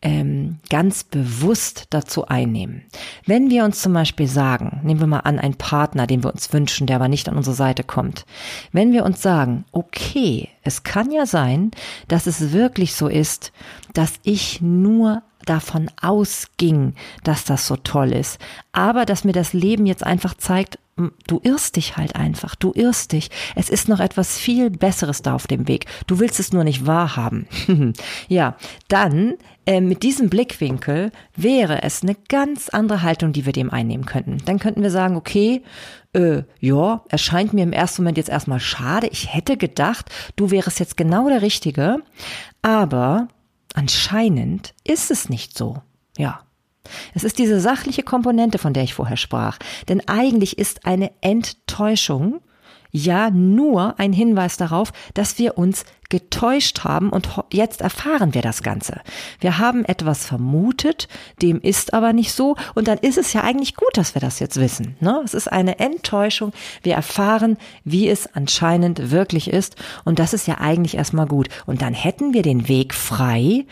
ähm, 0.00 0.58
ganz 0.70 1.02
bewusst 1.02 1.86
dazu 1.90 2.28
einnehmen. 2.28 2.82
Wenn 3.26 3.50
wir 3.50 3.64
uns 3.64 3.82
zum 3.82 3.92
Beispiel 3.92 4.28
sagen, 4.28 4.80
nehmen 4.84 5.00
wir 5.00 5.08
mal 5.08 5.20
an, 5.20 5.40
ein 5.40 5.54
Partner, 5.54 6.06
den 6.06 6.22
wir 6.22 6.32
uns 6.32 6.52
wünschen, 6.52 6.86
der 6.86 6.96
aber 6.96 7.08
nicht 7.08 7.28
an 7.28 7.36
unsere 7.36 7.56
Seite 7.56 7.82
kommt. 7.82 8.24
Wenn 8.70 8.92
wir 8.92 9.04
uns 9.04 9.22
sagen, 9.22 9.64
okay, 9.72 10.48
es 10.62 10.84
kann 10.84 11.10
ja 11.10 11.26
sein, 11.26 11.72
dass 12.06 12.26
es 12.28 12.52
wirklich 12.52 12.94
so 12.94 13.08
ist, 13.08 13.52
dass 13.98 14.20
ich 14.22 14.60
nur 14.60 15.24
davon 15.44 15.90
ausging, 16.00 16.94
dass 17.24 17.44
das 17.44 17.66
so 17.66 17.74
toll 17.74 18.12
ist. 18.12 18.38
Aber 18.70 19.04
dass 19.04 19.24
mir 19.24 19.32
das 19.32 19.52
Leben 19.52 19.86
jetzt 19.86 20.04
einfach 20.04 20.34
zeigt, 20.34 20.78
du 21.26 21.40
irrst 21.42 21.74
dich 21.74 21.96
halt 21.96 22.14
einfach, 22.14 22.54
du 22.54 22.70
irrst 22.72 23.10
dich. 23.10 23.28
Es 23.56 23.68
ist 23.68 23.88
noch 23.88 23.98
etwas 23.98 24.38
viel 24.38 24.70
Besseres 24.70 25.22
da 25.22 25.34
auf 25.34 25.48
dem 25.48 25.66
Weg. 25.66 25.86
Du 26.06 26.20
willst 26.20 26.38
es 26.38 26.52
nur 26.52 26.62
nicht 26.62 26.86
wahrhaben. 26.86 27.48
ja, 28.28 28.56
dann 28.86 29.34
äh, 29.66 29.80
mit 29.80 30.04
diesem 30.04 30.30
Blickwinkel 30.30 31.10
wäre 31.34 31.82
es 31.82 32.04
eine 32.04 32.14
ganz 32.28 32.68
andere 32.68 33.02
Haltung, 33.02 33.32
die 33.32 33.46
wir 33.46 33.52
dem 33.52 33.70
einnehmen 33.70 34.06
könnten. 34.06 34.38
Dann 34.44 34.60
könnten 34.60 34.82
wir 34.82 34.92
sagen, 34.92 35.16
okay, 35.16 35.62
äh, 36.12 36.42
ja, 36.60 37.02
erscheint 37.08 37.52
mir 37.52 37.64
im 37.64 37.72
ersten 37.72 38.02
Moment 38.02 38.16
jetzt 38.16 38.30
erstmal 38.30 38.60
schade. 38.60 39.08
Ich 39.08 39.34
hätte 39.34 39.56
gedacht, 39.56 40.08
du 40.36 40.52
wärst 40.52 40.78
jetzt 40.78 40.96
genau 40.96 41.28
der 41.28 41.42
Richtige. 41.42 41.98
Aber 42.62 43.26
anscheinend 43.74 44.74
ist 44.84 45.10
es 45.10 45.28
nicht 45.28 45.56
so. 45.56 45.82
Ja. 46.16 46.40
Es 47.14 47.24
ist 47.24 47.38
diese 47.38 47.60
sachliche 47.60 48.02
Komponente, 48.02 48.58
von 48.58 48.72
der 48.72 48.82
ich 48.82 48.94
vorher 48.94 49.16
sprach. 49.16 49.58
Denn 49.88 50.06
eigentlich 50.08 50.58
ist 50.58 50.86
eine 50.86 51.12
Enttäuschung 51.20 52.40
ja 52.90 53.30
nur 53.30 53.98
ein 53.98 54.12
Hinweis 54.12 54.56
darauf, 54.56 54.92
dass 55.14 55.38
wir 55.38 55.58
uns 55.58 55.84
getäuscht 56.08 56.84
haben 56.84 57.10
und 57.10 57.28
jetzt 57.52 57.82
erfahren 57.82 58.32
wir 58.32 58.40
das 58.40 58.62
Ganze. 58.62 59.00
Wir 59.40 59.58
haben 59.58 59.84
etwas 59.84 60.24
vermutet, 60.24 61.06
dem 61.42 61.60
ist 61.60 61.92
aber 61.92 62.12
nicht 62.12 62.32
so 62.32 62.56
und 62.74 62.88
dann 62.88 62.98
ist 62.98 63.18
es 63.18 63.32
ja 63.34 63.42
eigentlich 63.42 63.74
gut, 63.74 63.90
dass 63.94 64.14
wir 64.14 64.20
das 64.20 64.38
jetzt 64.38 64.58
wissen. 64.58 64.96
Ne? 65.00 65.20
Es 65.24 65.34
ist 65.34 65.52
eine 65.52 65.78
Enttäuschung. 65.78 66.52
Wir 66.82 66.94
erfahren, 66.94 67.58
wie 67.84 68.08
es 68.08 68.26
anscheinend 68.34 69.10
wirklich 69.10 69.50
ist 69.50 69.76
und 70.04 70.18
das 70.18 70.32
ist 70.32 70.46
ja 70.46 70.58
eigentlich 70.58 70.96
erstmal 70.96 71.26
gut. 71.26 71.48
Und 71.66 71.82
dann 71.82 71.92
hätten 71.92 72.32
wir 72.32 72.42
den 72.42 72.68
Weg 72.68 72.94
frei 72.94 73.66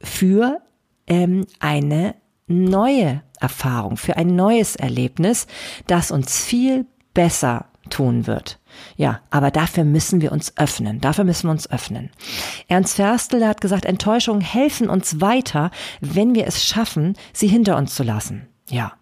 für 0.00 0.60
ähm, 1.06 1.46
eine 1.60 2.16
neue 2.48 3.22
Erfahrung, 3.40 3.96
für 3.96 4.16
ein 4.16 4.34
neues 4.34 4.74
Erlebnis, 4.74 5.46
das 5.86 6.10
uns 6.10 6.42
viel 6.42 6.86
besser 7.14 7.66
tun 7.88 8.26
wird. 8.26 8.58
Ja, 8.96 9.20
aber 9.30 9.50
dafür 9.50 9.84
müssen 9.84 10.20
wir 10.20 10.32
uns 10.32 10.56
öffnen. 10.56 11.00
Dafür 11.00 11.24
müssen 11.24 11.48
wir 11.48 11.52
uns 11.52 11.70
öffnen. 11.70 12.10
Ernst 12.68 12.96
Ferstel 12.96 13.46
hat 13.46 13.60
gesagt, 13.60 13.84
Enttäuschungen 13.84 14.40
helfen 14.40 14.88
uns 14.88 15.20
weiter, 15.20 15.70
wenn 16.00 16.34
wir 16.34 16.46
es 16.46 16.64
schaffen, 16.64 17.16
sie 17.32 17.48
hinter 17.48 17.76
uns 17.76 17.94
zu 17.94 18.02
lassen. 18.02 18.48
Ja. 18.68 18.92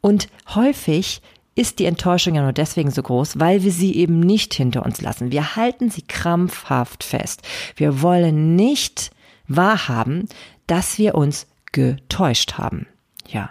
Und 0.00 0.28
häufig 0.54 1.22
ist 1.54 1.78
die 1.78 1.84
Enttäuschung 1.84 2.34
ja 2.34 2.42
nur 2.42 2.52
deswegen 2.52 2.90
so 2.90 3.02
groß, 3.02 3.38
weil 3.38 3.62
wir 3.62 3.70
sie 3.70 3.94
eben 3.94 4.20
nicht 4.20 4.54
hinter 4.54 4.84
uns 4.84 5.00
lassen. 5.00 5.30
Wir 5.30 5.56
halten 5.56 5.90
sie 5.90 6.02
krampfhaft 6.02 7.04
fest. 7.04 7.42
Wir 7.76 8.02
wollen 8.02 8.56
nicht 8.56 9.12
wahrhaben, 9.46 10.28
dass 10.66 10.98
wir 10.98 11.14
uns 11.14 11.46
getäuscht 11.72 12.54
haben. 12.54 12.86
Ja. 13.28 13.50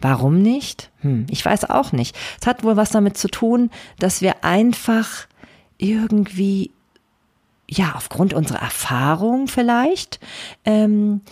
Warum 0.00 0.42
nicht? 0.42 0.90
Hm, 1.00 1.26
ich 1.30 1.44
weiß 1.44 1.70
auch 1.70 1.92
nicht. 1.92 2.16
Es 2.40 2.46
hat 2.46 2.64
wohl 2.64 2.76
was 2.76 2.90
damit 2.90 3.16
zu 3.16 3.28
tun, 3.28 3.70
dass 3.98 4.20
wir 4.20 4.44
einfach 4.44 5.26
irgendwie, 5.78 6.70
ja, 7.68 7.94
aufgrund 7.96 8.34
unserer 8.34 8.60
Erfahrung 8.60 9.48
vielleicht, 9.48 10.20
ähm, 10.64 11.22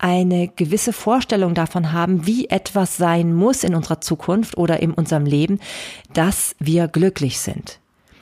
eine 0.00 0.48
gewisse 0.48 0.92
Vorstellung 0.94 1.54
davon 1.54 1.92
haben, 1.92 2.26
wie 2.26 2.48
etwas 2.48 2.96
sein 2.96 3.34
muss 3.34 3.64
in 3.64 3.74
unserer 3.74 4.00
Zukunft 4.00 4.56
oder 4.56 4.80
in 4.80 4.92
unserem 4.92 5.26
Leben, 5.26 5.60
dass 6.14 6.56
wir 6.58 6.88
glücklich 6.88 7.38
sind. 7.38 7.79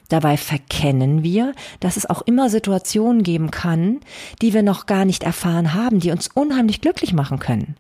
Dabei 0.09 0.39
verkennen 0.39 1.23
wir, 1.23 1.53
dass 1.81 1.99
es 1.99 2.09
auch 2.09 2.23
immer 2.23 2.49
Situationen 2.49 3.23
geben 3.23 3.51
kann, 3.51 4.01
die 4.41 4.55
wir 4.55 4.63
noch 4.63 4.87
gar 4.87 5.05
nicht 5.05 5.23
erfahren 5.23 5.75
haben, 5.75 6.01
die 6.01 6.11
uns 6.11 6.29
unheimlich 6.29 6.81
glücklich 6.81 7.13
machen 7.13 7.39
können. 7.39 7.77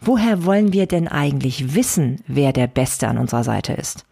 Woher 0.00 0.44
wollen 0.44 0.72
wir 0.72 0.86
denn 0.86 1.08
eigentlich 1.08 1.74
wissen, 1.74 2.22
wer 2.26 2.52
der 2.52 2.66
Beste 2.66 3.06
an 3.06 3.18
unserer 3.18 3.44
Seite 3.44 3.74
ist? 3.74 4.06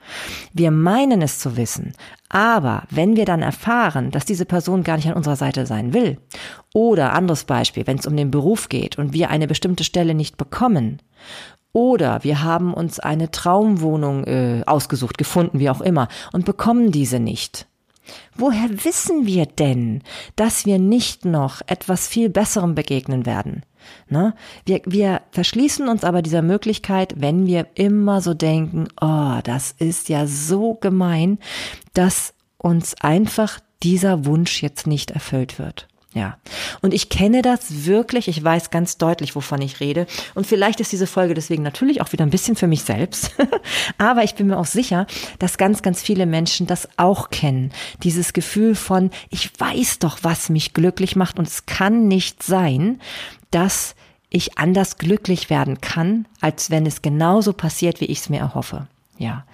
Wir 0.53 0.71
meinen 0.71 1.23
es 1.23 1.39
zu 1.39 1.57
wissen, 1.57 1.95
aber 2.29 2.85
wenn 2.91 3.17
wir 3.17 3.25
dann 3.25 3.43
erfahren, 3.43 4.11
dass 4.11 4.25
diese 4.25 4.45
Person 4.45 4.85
gar 4.85 4.97
nicht 4.97 5.09
an 5.09 5.15
unserer 5.15 5.37
Seite 5.37 5.67
sein 5.67 5.93
will, 5.93 6.19
oder 6.75 7.15
anderes 7.15 7.45
Beispiel, 7.45 7.87
wenn 7.87 7.99
es 7.99 8.07
um 8.07 8.17
den 8.17 8.31
Beruf 8.31 8.69
geht 8.69 8.99
und 8.99 9.13
wir 9.13 9.31
eine 9.31 9.47
bestimmte 9.47 9.83
Stelle 9.83 10.15
nicht 10.15 10.37
bekommen, 10.37 11.01
oder 11.77 12.25
wir 12.25 12.43
haben 12.43 12.73
uns 12.73 13.01
eine 13.01 13.31
Traumwohnung 13.31 14.25
äh, 14.25 14.63
ausgesucht, 14.65 15.19
gefunden, 15.19 15.59
wie 15.59 15.69
auch 15.69 15.83
immer, 15.83 16.09
und 16.33 16.47
bekommen 16.47 16.91
diese 16.91 17.21
nicht. 17.21 17.67
Woher 18.35 18.83
wissen 18.83 19.27
wir 19.27 19.45
denn, 19.45 20.03
dass 20.37 20.65
wir 20.65 20.79
nicht 20.79 21.27
noch 21.27 21.61
etwas 21.67 22.09
viel 22.09 22.31
Besserem 22.31 22.75
begegnen 22.75 23.27
werden? 23.27 23.63
Ne? 24.09 24.35
Wir, 24.65 24.81
wir 24.87 25.21
verschließen 25.33 25.87
uns 25.87 26.03
aber 26.03 26.23
dieser 26.23 26.41
Möglichkeit, 26.41 27.13
wenn 27.19 27.47
wir 27.47 27.67
immer 27.75 28.23
so 28.23 28.33
denken, 28.33 28.89
oh, 29.03 29.41
das 29.45 29.73
ist 29.79 30.09
ja 30.09 30.27
so 30.27 30.77
gemein, 30.77 31.39
dass 31.93 32.33
uns 32.57 32.95
einfach 33.03 33.61
dieser 33.83 34.25
Wunsch 34.25 34.63
jetzt 34.63 34.87
nicht 34.87 35.11
erfüllt 35.11 35.59
wird. 35.59 35.89
Ja. 36.15 36.39
Und 36.81 36.95
ich 36.95 37.11
kenne 37.11 37.43
das 37.43 37.85
wirklich. 37.85 38.29
Ich 38.29 38.43
weiß 38.43 38.71
ganz 38.71 38.97
deutlich, 38.97 39.37
wovon 39.37 39.61
ich 39.61 39.81
rede. 39.81 40.07
Und 40.35 40.47
vielleicht 40.47 40.81
ist 40.81 40.93
diese 40.93 41.07
Folge 41.07 41.35
deswegen 41.35 41.63
natürlich 41.63 42.01
auch 42.01 42.13
wieder 42.13 42.25
ein 42.25 42.31
bisschen 42.31 42.57
für 42.57 42.67
mich 42.67 42.85
selbst. 42.85 43.33
Aber 43.99 44.25
ich 44.25 44.35
bin 44.35 44.47
mir 44.47 44.57
auch 44.57 44.67
sicher, 44.67 45.07
dass 45.39 45.59
ganz, 45.59 45.83
ganz 45.83 46.01
viele 46.01 46.25
Menschen 46.25 46.67
das 46.67 46.89
auch 46.97 47.29
kennen. 47.29 47.71
Dieses 48.03 48.33
Gefühl 48.33 48.75
von, 48.75 49.11
ich 49.29 49.51
weiß 49.59 49.99
doch, 49.99 50.19
was 50.23 50.49
mich 50.49 50.73
glücklich 50.73 51.17
macht. 51.17 51.39
Und 51.39 51.49
es 51.49 51.67
kann 51.67 52.09
nicht 52.09 52.43
sein, 52.43 53.01
dass 53.51 53.95
ich 54.31 54.59
anders 54.59 54.97
glücklich 54.99 55.51
werden 55.51 55.81
kann, 55.81 56.27
als 56.41 56.71
wenn 56.71 56.87
es 56.87 57.03
genauso 57.03 57.53
passiert, 57.53 58.01
wie 58.01 58.07
ich 58.07 58.21
es 58.21 58.29
mir 58.29 58.41
erhoffe. 58.41 58.87
Ja. 59.19 59.45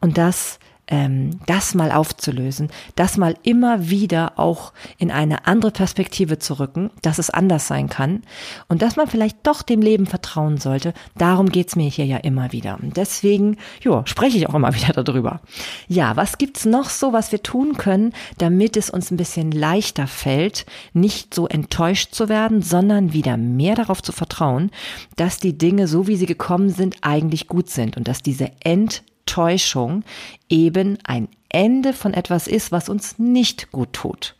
Und 0.00 0.18
das 0.18 0.58
ähm, 0.88 1.38
das 1.46 1.74
mal 1.74 1.92
aufzulösen, 1.92 2.70
das 2.96 3.16
mal 3.16 3.34
immer 3.42 3.90
wieder 3.90 4.32
auch 4.38 4.72
in 4.98 5.10
eine 5.10 5.46
andere 5.46 5.70
Perspektive 5.70 6.38
zu 6.38 6.58
rücken, 6.58 6.90
dass 7.02 7.18
es 7.18 7.30
anders 7.30 7.68
sein 7.68 7.88
kann 7.88 8.22
und 8.68 8.82
dass 8.82 8.96
man 8.96 9.06
vielleicht 9.06 9.46
doch 9.46 9.62
dem 9.62 9.80
Leben 9.80 10.06
vertrauen 10.06 10.58
sollte. 10.58 10.94
Darum 11.16 11.50
geht's 11.50 11.76
mir 11.76 11.88
hier 11.88 12.06
ja 12.06 12.16
immer 12.18 12.52
wieder. 12.52 12.78
Und 12.82 12.96
deswegen, 12.96 13.58
ja, 13.82 14.02
spreche 14.06 14.38
ich 14.38 14.48
auch 14.48 14.54
immer 14.54 14.74
wieder 14.74 14.92
darüber. 15.02 15.40
Ja, 15.86 16.16
was 16.16 16.38
gibt's 16.38 16.64
noch 16.64 16.88
so, 16.88 17.12
was 17.12 17.32
wir 17.32 17.42
tun 17.42 17.76
können, 17.76 18.12
damit 18.38 18.76
es 18.76 18.90
uns 18.90 19.10
ein 19.10 19.16
bisschen 19.16 19.52
leichter 19.52 20.06
fällt, 20.06 20.66
nicht 20.92 21.34
so 21.34 21.46
enttäuscht 21.46 22.14
zu 22.14 22.28
werden, 22.28 22.62
sondern 22.62 23.12
wieder 23.12 23.36
mehr 23.36 23.74
darauf 23.74 24.02
zu 24.02 24.12
vertrauen, 24.12 24.70
dass 25.16 25.38
die 25.38 25.56
Dinge, 25.56 25.86
so 25.86 26.06
wie 26.06 26.16
sie 26.16 26.26
gekommen 26.26 26.70
sind, 26.70 26.96
eigentlich 27.02 27.46
gut 27.46 27.68
sind 27.70 27.96
und 27.96 28.08
dass 28.08 28.22
diese 28.22 28.50
End 28.60 29.02
Täuschung 29.38 30.02
eben 30.48 30.98
ein 31.04 31.28
Ende 31.48 31.92
von 31.92 32.12
etwas 32.12 32.48
ist, 32.48 32.72
was 32.72 32.88
uns 32.88 33.20
nicht 33.20 33.70
gut 33.70 33.92
tut. 33.92 34.34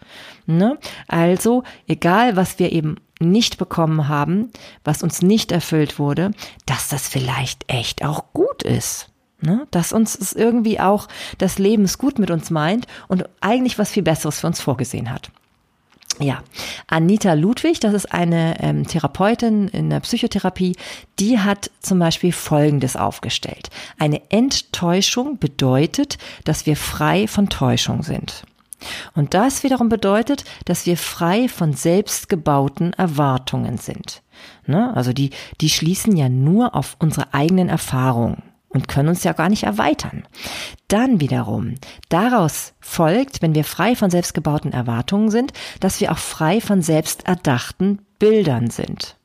Ne? 0.47 0.77
Also, 1.07 1.63
egal 1.87 2.35
was 2.35 2.59
wir 2.59 2.73
eben 2.73 2.97
nicht 3.21 3.59
bekommen 3.59 4.09
haben, 4.09 4.51
was 4.83 5.05
uns 5.05 5.23
nicht 5.23 5.53
erfüllt 5.53 6.01
wurde, 6.01 6.33
dass 6.67 6.89
das 6.89 7.07
vielleicht 7.07 7.63
echt 7.69 8.05
auch 8.05 8.33
gut 8.33 8.65
ist. 8.65 9.13
Ne? 9.41 9.69
Dass 9.71 9.93
uns 9.93 10.17
es 10.17 10.33
irgendwie 10.33 10.81
auch 10.81 11.07
das 11.39 11.61
Leben 11.61 11.89
gut 11.97 12.19
mit 12.19 12.33
uns 12.33 12.51
meint 12.51 12.89
und 13.07 13.23
eigentlich 13.41 13.79
was 13.79 13.93
viel 13.93 14.03
Besseres 14.03 14.41
für 14.41 14.49
uns 14.49 14.61
vorgesehen 14.61 15.13
hat. 15.13 15.31
Ja, 16.21 16.43
Anita 16.89 17.35
Ludwig, 17.35 17.79
das 17.81 17.95
ist 17.95 18.13
eine 18.13 18.61
ähm, 18.61 18.87
Therapeutin 18.87 19.69
in 19.69 19.89
der 19.89 20.01
Psychotherapie, 20.01 20.75
die 21.21 21.39
hat 21.39 21.71
zum 21.81 22.01
Beispiel 22.01 22.33
Folgendes 22.33 22.97
aufgestellt. 22.97 23.71
Eine 23.99 24.21
Enttäuschung 24.31 25.39
bedeutet, 25.39 26.19
dass 26.45 26.67
wir 26.67 26.77
frei 26.77 27.29
von 27.29 27.49
Täuschung 27.49 28.03
sind. 28.03 28.43
Und 29.15 29.35
das 29.35 29.63
wiederum 29.63 29.89
bedeutet, 29.89 30.45
dass 30.65 30.87
wir 30.87 30.97
frei 30.97 31.49
von 31.49 31.73
selbstgebauten 31.73 32.93
Erwartungen 32.93 33.79
sind. 33.79 34.23
Ne? 34.67 34.95
Also 34.97 35.13
die, 35.13 35.31
die 35.61 35.69
schließen 35.69 36.17
ja 36.17 36.29
nur 36.29 36.75
auf 36.75 36.97
unsere 37.01 37.35
eigenen 37.35 37.69
Erfahrungen 37.69 38.43
und 38.69 38.89
können 38.89 39.09
uns 39.09 39.25
ja 39.25 39.33
gar 39.33 39.49
nicht 39.49 39.65
erweitern. 39.65 40.25
Dann 40.89 41.21
wiederum, 41.21 41.75
daraus 42.09 42.75
folgt, 42.81 43.43
wenn 43.43 43.55
wir 43.55 43.65
frei 43.65 43.97
von 43.97 44.11
selbstgebauten 44.11 44.73
Erwartungen 44.73 45.31
sind, 45.31 45.53
dass 45.81 46.01
wir 46.01 46.13
auch 46.13 46.19
frei 46.19 46.61
von 46.61 46.83
selbsterdachten 46.83 48.01
Bildern 48.19 48.71
sind. 48.71 49.17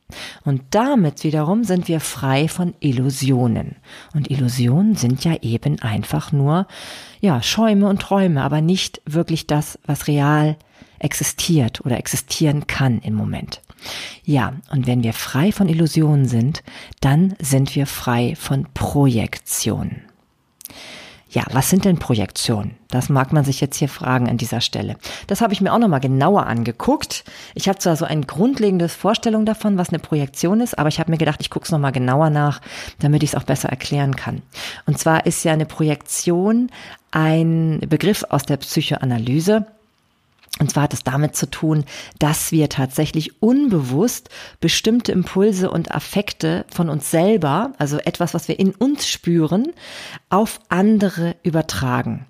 Und 0.43 0.62
damit 0.71 1.23
wiederum 1.23 1.63
sind 1.63 1.88
wir 1.88 2.00
frei 2.00 2.47
von 2.47 2.75
Illusionen. 2.79 3.77
Und 4.13 4.29
Illusionen 4.29 4.95
sind 4.95 5.23
ja 5.23 5.35
eben 5.41 5.81
einfach 5.81 6.31
nur, 6.31 6.67
ja, 7.19 7.41
Schäume 7.41 7.88
und 7.88 8.01
Träume, 8.01 8.43
aber 8.43 8.62
nicht 8.62 9.01
wirklich 9.05 9.47
das, 9.47 9.79
was 9.85 10.07
real 10.07 10.55
existiert 11.00 11.85
oder 11.85 11.97
existieren 11.97 12.67
kann 12.67 13.00
im 13.00 13.15
Moment. 13.15 13.62
Ja, 14.23 14.53
und 14.71 14.87
wenn 14.87 15.03
wir 15.03 15.13
frei 15.13 15.51
von 15.51 15.69
Illusionen 15.69 16.27
sind, 16.27 16.63
dann 17.01 17.35
sind 17.39 17.75
wir 17.75 17.87
frei 17.87 18.35
von 18.35 18.67
Projektionen. 18.73 20.01
Ja, 21.33 21.43
was 21.51 21.71
sind 21.71 21.85
denn 21.85 21.97
Projektionen? 21.97 22.75
Das 22.91 23.09
mag 23.09 23.33
man 23.33 23.43
sich 23.43 23.59
jetzt 23.59 23.77
hier 23.77 23.89
fragen 23.89 24.29
an 24.29 24.37
dieser 24.37 24.61
Stelle. 24.61 24.97
Das 25.25 25.41
habe 25.41 25.51
ich 25.51 25.61
mir 25.61 25.73
auch 25.73 25.79
nochmal 25.79 25.99
genauer 25.99 26.45
angeguckt. 26.45 27.23
Ich 27.55 27.67
habe 27.67 27.79
zwar 27.79 27.95
so 27.95 28.05
ein 28.05 28.27
grundlegendes 28.27 28.93
Vorstellung 28.93 29.43
davon, 29.43 29.79
was 29.79 29.89
eine 29.89 29.97
Projektion 29.97 30.61
ist, 30.61 30.77
aber 30.77 30.89
ich 30.89 30.99
habe 30.99 31.09
mir 31.09 31.17
gedacht, 31.17 31.41
ich 31.41 31.49
gucke 31.49 31.65
es 31.65 31.71
nochmal 31.71 31.91
genauer 31.91 32.29
nach, 32.29 32.61
damit 32.99 33.23
ich 33.23 33.31
es 33.31 33.35
auch 33.35 33.45
besser 33.45 33.69
erklären 33.69 34.15
kann. 34.15 34.43
Und 34.85 34.99
zwar 34.99 35.25
ist 35.25 35.43
ja 35.43 35.53
eine 35.53 35.65
Projektion 35.65 36.69
ein 37.09 37.79
Begriff 37.89 38.23
aus 38.29 38.43
der 38.43 38.57
Psychoanalyse, 38.57 39.65
und 40.60 40.69
zwar 40.69 40.83
hat 40.83 40.93
es 40.93 41.03
damit 41.03 41.36
zu 41.36 41.50
tun, 41.50 41.83
dass 42.19 42.51
wir 42.51 42.69
tatsächlich 42.69 43.41
unbewusst 43.41 44.29
bestimmte 44.60 45.12
Impulse 45.12 45.72
und 45.72 45.93
Affekte 45.93 46.65
von 46.72 46.89
uns 46.89 47.10
selber, 47.10 47.74
also 47.79 47.98
etwas, 47.98 48.33
was 48.33 48.48
wir 48.48 48.60
in 48.60 48.72
uns 48.72 49.07
spüren, 49.07 49.74
auf 50.29 50.60
andere 50.69 51.36
übertragen. 51.41 52.27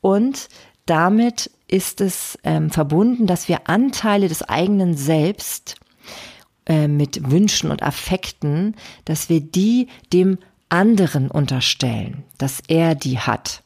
Und 0.00 0.48
damit 0.86 1.50
ist 1.68 2.00
es 2.00 2.38
ähm, 2.44 2.70
verbunden, 2.70 3.26
dass 3.26 3.48
wir 3.48 3.68
Anteile 3.68 4.28
des 4.28 4.42
eigenen 4.42 4.96
Selbst 4.96 5.76
äh, 6.66 6.88
mit 6.88 7.30
Wünschen 7.30 7.70
und 7.70 7.82
Affekten, 7.82 8.74
dass 9.04 9.28
wir 9.28 9.40
die 9.40 9.88
dem 10.12 10.38
anderen 10.68 11.30
unterstellen, 11.30 12.24
dass 12.38 12.60
er 12.68 12.94
die 12.94 13.18
hat. 13.18 13.63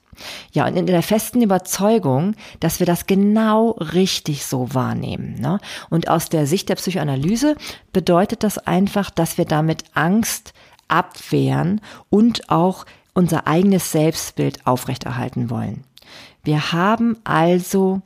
Ja, 0.53 0.67
und 0.67 0.77
in 0.77 0.87
der 0.87 1.03
festen 1.03 1.43
Überzeugung, 1.43 2.35
dass 2.61 2.81
wir 2.81 2.87
das 2.87 3.07
genau 3.07 3.71
richtig 3.73 4.45
so 4.45 4.75
wahrnehmen. 4.75 5.37
Ne? 5.41 5.59
Und 5.91 6.09
aus 6.09 6.29
der 6.29 6.47
Sicht 6.47 6.69
der 6.69 6.77
Psychoanalyse 6.77 7.57
bedeutet 7.93 8.43
das 8.43 8.59
einfach, 8.59 9.11
dass 9.11 9.39
wir 9.39 9.45
damit 9.45 9.85
Angst 9.95 10.53
abwehren 10.89 11.81
und 12.11 12.51
auch 12.51 12.87
unser 13.15 13.47
eigenes 13.47 13.93
Selbstbild 13.93 14.67
aufrechterhalten 14.67 15.51
wollen. 15.51 15.85
Wir 16.45 16.73
haben 16.73 17.17
also 17.25 18.01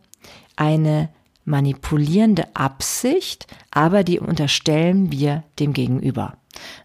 eine 0.57 1.09
manipulierende 1.45 2.45
Absicht, 2.55 3.47
aber 3.71 4.05
die 4.05 4.21
unterstellen 4.21 5.11
wir 5.13 5.45
dem 5.59 5.73
Gegenüber. 5.73 6.37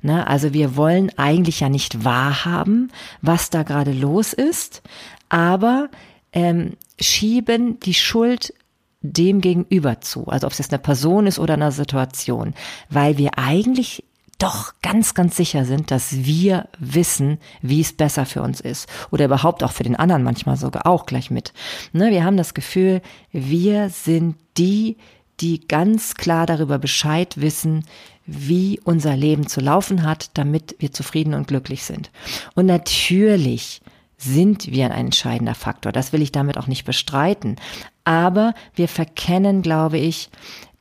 Ne, 0.02 0.26
also 0.28 0.54
wir 0.54 0.76
wollen 0.76 1.12
eigentlich 1.18 1.60
ja 1.60 1.70
nicht 1.70 2.04
wahrhaben, 2.04 2.92
was 3.22 3.50
da 3.50 3.64
gerade 3.64 3.92
los 3.92 4.34
ist, 4.34 4.82
aber 5.30 5.90
ähm, 6.32 6.74
schieben 7.00 7.80
die 7.80 7.94
Schuld 7.94 8.54
dem 9.02 9.42
Gegenüber 9.42 10.02
zu, 10.02 10.28
also 10.28 10.48
ob 10.48 10.54
es 10.54 10.60
jetzt 10.60 10.74
eine 10.74 10.80
Person 10.80 11.28
ist 11.28 11.40
oder 11.40 11.54
eine 11.54 11.72
Situation, 11.72 12.54
weil 12.90 13.18
wir 13.18 13.38
eigentlich 13.38 14.04
doch 14.40 14.74
ganz, 14.82 15.14
ganz 15.14 15.36
sicher 15.36 15.66
sind, 15.66 15.90
dass 15.90 16.24
wir 16.26 16.68
wissen, 16.80 17.40
wie 17.62 17.82
es 17.82 17.94
besser 17.94 18.26
für 18.26 18.44
uns 18.44 18.62
ist. 18.62 18.88
Oder 19.10 19.26
überhaupt 19.26 19.64
auch 19.64 19.72
für 19.72 19.84
den 19.84 19.96
anderen 19.96 20.24
manchmal 20.24 20.58
sogar 20.58 20.86
auch 20.86 21.06
gleich 21.08 21.32
mit. 21.32 21.54
Ne, 21.92 22.12
wir 22.12 22.24
haben 22.24 22.38
das 22.38 22.54
Gefühl, 22.54 23.02
wir 23.32 23.90
sind 23.90 24.36
die, 24.58 24.98
die 25.40 25.68
ganz 25.68 26.16
klar 26.16 26.46
darüber 26.46 26.78
Bescheid 26.78 27.42
wissen, 27.42 27.86
wie 28.28 28.80
unser 28.84 29.16
Leben 29.16 29.48
zu 29.48 29.62
laufen 29.62 30.04
hat, 30.04 30.32
damit 30.36 30.76
wir 30.80 30.92
zufrieden 30.92 31.34
und 31.34 31.48
glücklich 31.48 31.84
sind. 31.84 32.12
Und 32.54 32.66
natürlich 32.68 33.82
sind 34.18 34.72
wir 34.72 34.86
ein 34.86 34.92
entscheidender 34.92 35.56
Faktor. 35.56 35.92
Das 35.92 36.12
will 36.12 36.22
ich 36.22 36.32
damit 36.32 36.58
auch 36.58 36.68
nicht 36.68 36.86
bestreiten. 36.86 37.58
Aber 38.04 38.54
wir 38.74 38.88
verkennen, 38.88 39.62
glaube 39.62 39.98
ich, 39.98 40.30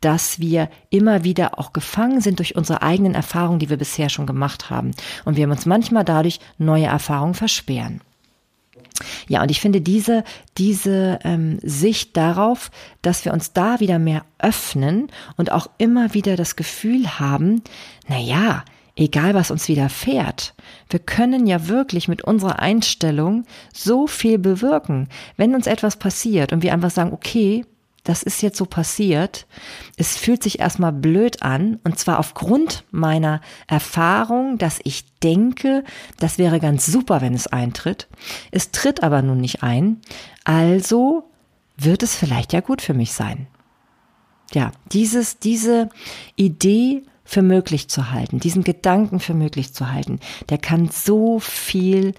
dass 0.01 0.41
wir 0.41 0.71
immer 0.91 1.25
wieder 1.25 1.59
auch 1.59 1.73
gefangen 1.73 2.21
sind 2.21 2.39
durch 2.39 2.57
unsere 2.57 2.83
eigenen 2.83 3.15
Erfahrungen, 3.15 3.59
die 3.59 3.71
wir 3.71 3.77
bisher 3.77 4.09
schon 4.09 4.27
gemacht 4.27 4.71
haben. 4.71 4.93
Und 5.25 5.37
wir 5.37 5.49
uns 5.49 5.67
manchmal 5.67 6.05
dadurch 6.05 6.41
neue 6.59 6.87
Erfahrungen 6.87 7.35
versperren. 7.35 8.01
Ja, 9.29 9.43
und 9.43 9.51
ich 9.51 9.61
finde 9.61 9.81
diese, 9.81 10.25
diese 10.57 11.19
ähm, 11.23 11.59
Sicht 11.63 12.17
darauf, 12.17 12.71
dass 13.03 13.25
wir 13.25 13.33
uns 13.33 13.53
da 13.53 13.81
wieder 13.81 13.99
mehr 13.99 14.25
öffnen 14.39 15.09
und 15.37 15.53
auch 15.53 15.69
immer 15.79 16.15
wieder 16.15 16.37
das 16.37 16.57
Gefühl 16.57 17.19
haben, 17.19 17.63
na 18.09 18.19
ja, 18.19 18.65
egal 18.97 19.35
was 19.35 19.51
uns 19.51 19.69
widerfährt. 19.69 20.55
Wir 20.89 20.99
können 20.99 21.47
ja 21.47 21.69
wirklich 21.69 22.09
mit 22.09 22.23
unserer 22.23 22.59
Einstellung 22.59 23.45
so 23.73 24.07
viel 24.07 24.39
bewirken. 24.39 25.09
Wenn 25.37 25.55
uns 25.55 25.67
etwas 25.67 25.97
passiert 25.97 26.53
und 26.53 26.63
wir 26.63 26.73
einfach 26.73 26.91
sagen, 26.91 27.13
okay, 27.13 27.65
das 28.07 28.23
ist 28.23 28.41
jetzt 28.41 28.57
so 28.57 28.67
passiert. 28.67 29.47
Es 29.97 30.17
fühlt 30.17 30.43
sich 30.43 30.61
erstmal 30.61 30.93
blöd 30.93 31.43
an 31.43 31.81
und 31.83 31.99
zwar 31.99 32.21
aufgrund 32.21 32.85
meiner 32.93 33.41
Erfahrung, 33.67 34.59
dass 34.59 34.79
ich 34.85 35.05
denke, 35.19 35.83
das 36.19 36.39
wäre 36.39 36.61
ganz 36.61 36.87
super, 36.87 37.21
wenn 37.21 37.35
es 37.35 37.49
eintritt. 37.49 38.07
Es 38.53 38.71
tritt 38.71 39.03
aber 39.03 39.23
nun 39.23 39.41
nicht 39.41 39.63
ein. 39.65 40.01
Also 40.45 41.25
wird 41.77 42.05
es 42.05 42.15
vielleicht 42.15 42.53
ja 42.53 42.61
gut 42.61 42.81
für 42.81 42.95
mich 42.95 43.13
sein. 43.13 43.49
Ja, 44.53 44.71
dieses, 44.93 45.41
diese 45.41 45.89
Idee 46.37 47.03
für 47.27 47.43
möglich 47.43 47.89
zu 47.89 48.11
halten, 48.13 48.41
diesen 48.41 48.65
Gedanken 48.65 49.21
für 49.21 49.35
möglich 49.35 49.75
zu 49.75 49.93
halten, 49.93 50.21
der 50.49 50.59
kann 50.59 50.89
so 50.89 51.39
viel 51.41 52.15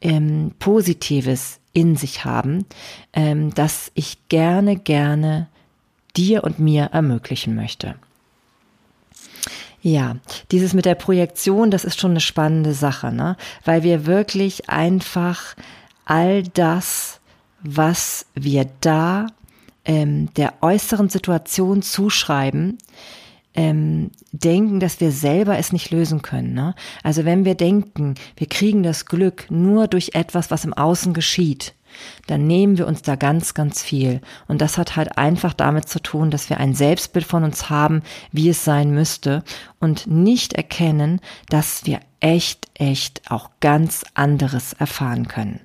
ähm, 0.00 0.52
Positives 0.58 1.60
in 1.74 1.96
sich 1.96 2.24
haben, 2.24 2.64
ähm, 3.12 3.52
dass 3.54 3.90
ich 3.94 4.28
gerne, 4.28 4.76
gerne 4.76 5.48
dir 6.16 6.44
und 6.44 6.58
mir 6.58 6.84
ermöglichen 6.92 7.54
möchte. 7.54 7.96
Ja, 9.80 10.16
dieses 10.52 10.74
mit 10.74 10.84
der 10.84 10.94
Projektion, 10.94 11.72
das 11.72 11.84
ist 11.84 12.00
schon 12.00 12.12
eine 12.12 12.20
spannende 12.20 12.72
Sache, 12.72 13.10
ne? 13.10 13.36
Weil 13.64 13.82
wir 13.82 14.06
wirklich 14.06 14.70
einfach 14.70 15.56
all 16.04 16.44
das, 16.44 17.20
was 17.62 18.26
wir 18.34 18.66
da 18.80 19.26
ähm, 19.84 20.32
der 20.34 20.54
äußeren 20.60 21.08
Situation 21.08 21.82
zuschreiben, 21.82 22.78
ähm, 23.54 24.10
denken, 24.32 24.80
dass 24.80 25.00
wir 25.00 25.12
selber 25.12 25.58
es 25.58 25.72
nicht 25.72 25.90
lösen 25.90 26.22
können. 26.22 26.54
Ne? 26.54 26.74
Also 27.02 27.24
wenn 27.24 27.44
wir 27.44 27.54
denken, 27.54 28.14
wir 28.36 28.48
kriegen 28.48 28.82
das 28.82 29.06
Glück 29.06 29.46
nur 29.50 29.88
durch 29.88 30.10
etwas, 30.14 30.50
was 30.50 30.64
im 30.64 30.72
Außen 30.72 31.12
geschieht, 31.12 31.74
dann 32.26 32.46
nehmen 32.46 32.78
wir 32.78 32.86
uns 32.86 33.02
da 33.02 33.16
ganz, 33.16 33.54
ganz 33.54 33.82
viel. 33.82 34.20
Und 34.48 34.60
das 34.60 34.78
hat 34.78 34.96
halt 34.96 35.18
einfach 35.18 35.52
damit 35.52 35.88
zu 35.88 36.00
tun, 36.00 36.30
dass 36.30 36.48
wir 36.48 36.58
ein 36.58 36.74
Selbstbild 36.74 37.26
von 37.26 37.44
uns 37.44 37.68
haben, 37.68 38.02
wie 38.30 38.48
es 38.48 38.64
sein 38.64 38.92
müsste 38.94 39.44
und 39.78 40.06
nicht 40.06 40.54
erkennen, 40.54 41.20
dass 41.48 41.84
wir 41.84 42.00
echt, 42.20 42.68
echt 42.74 43.30
auch 43.30 43.50
ganz 43.60 44.04
anderes 44.14 44.72
erfahren 44.72 45.28
können. 45.28 45.60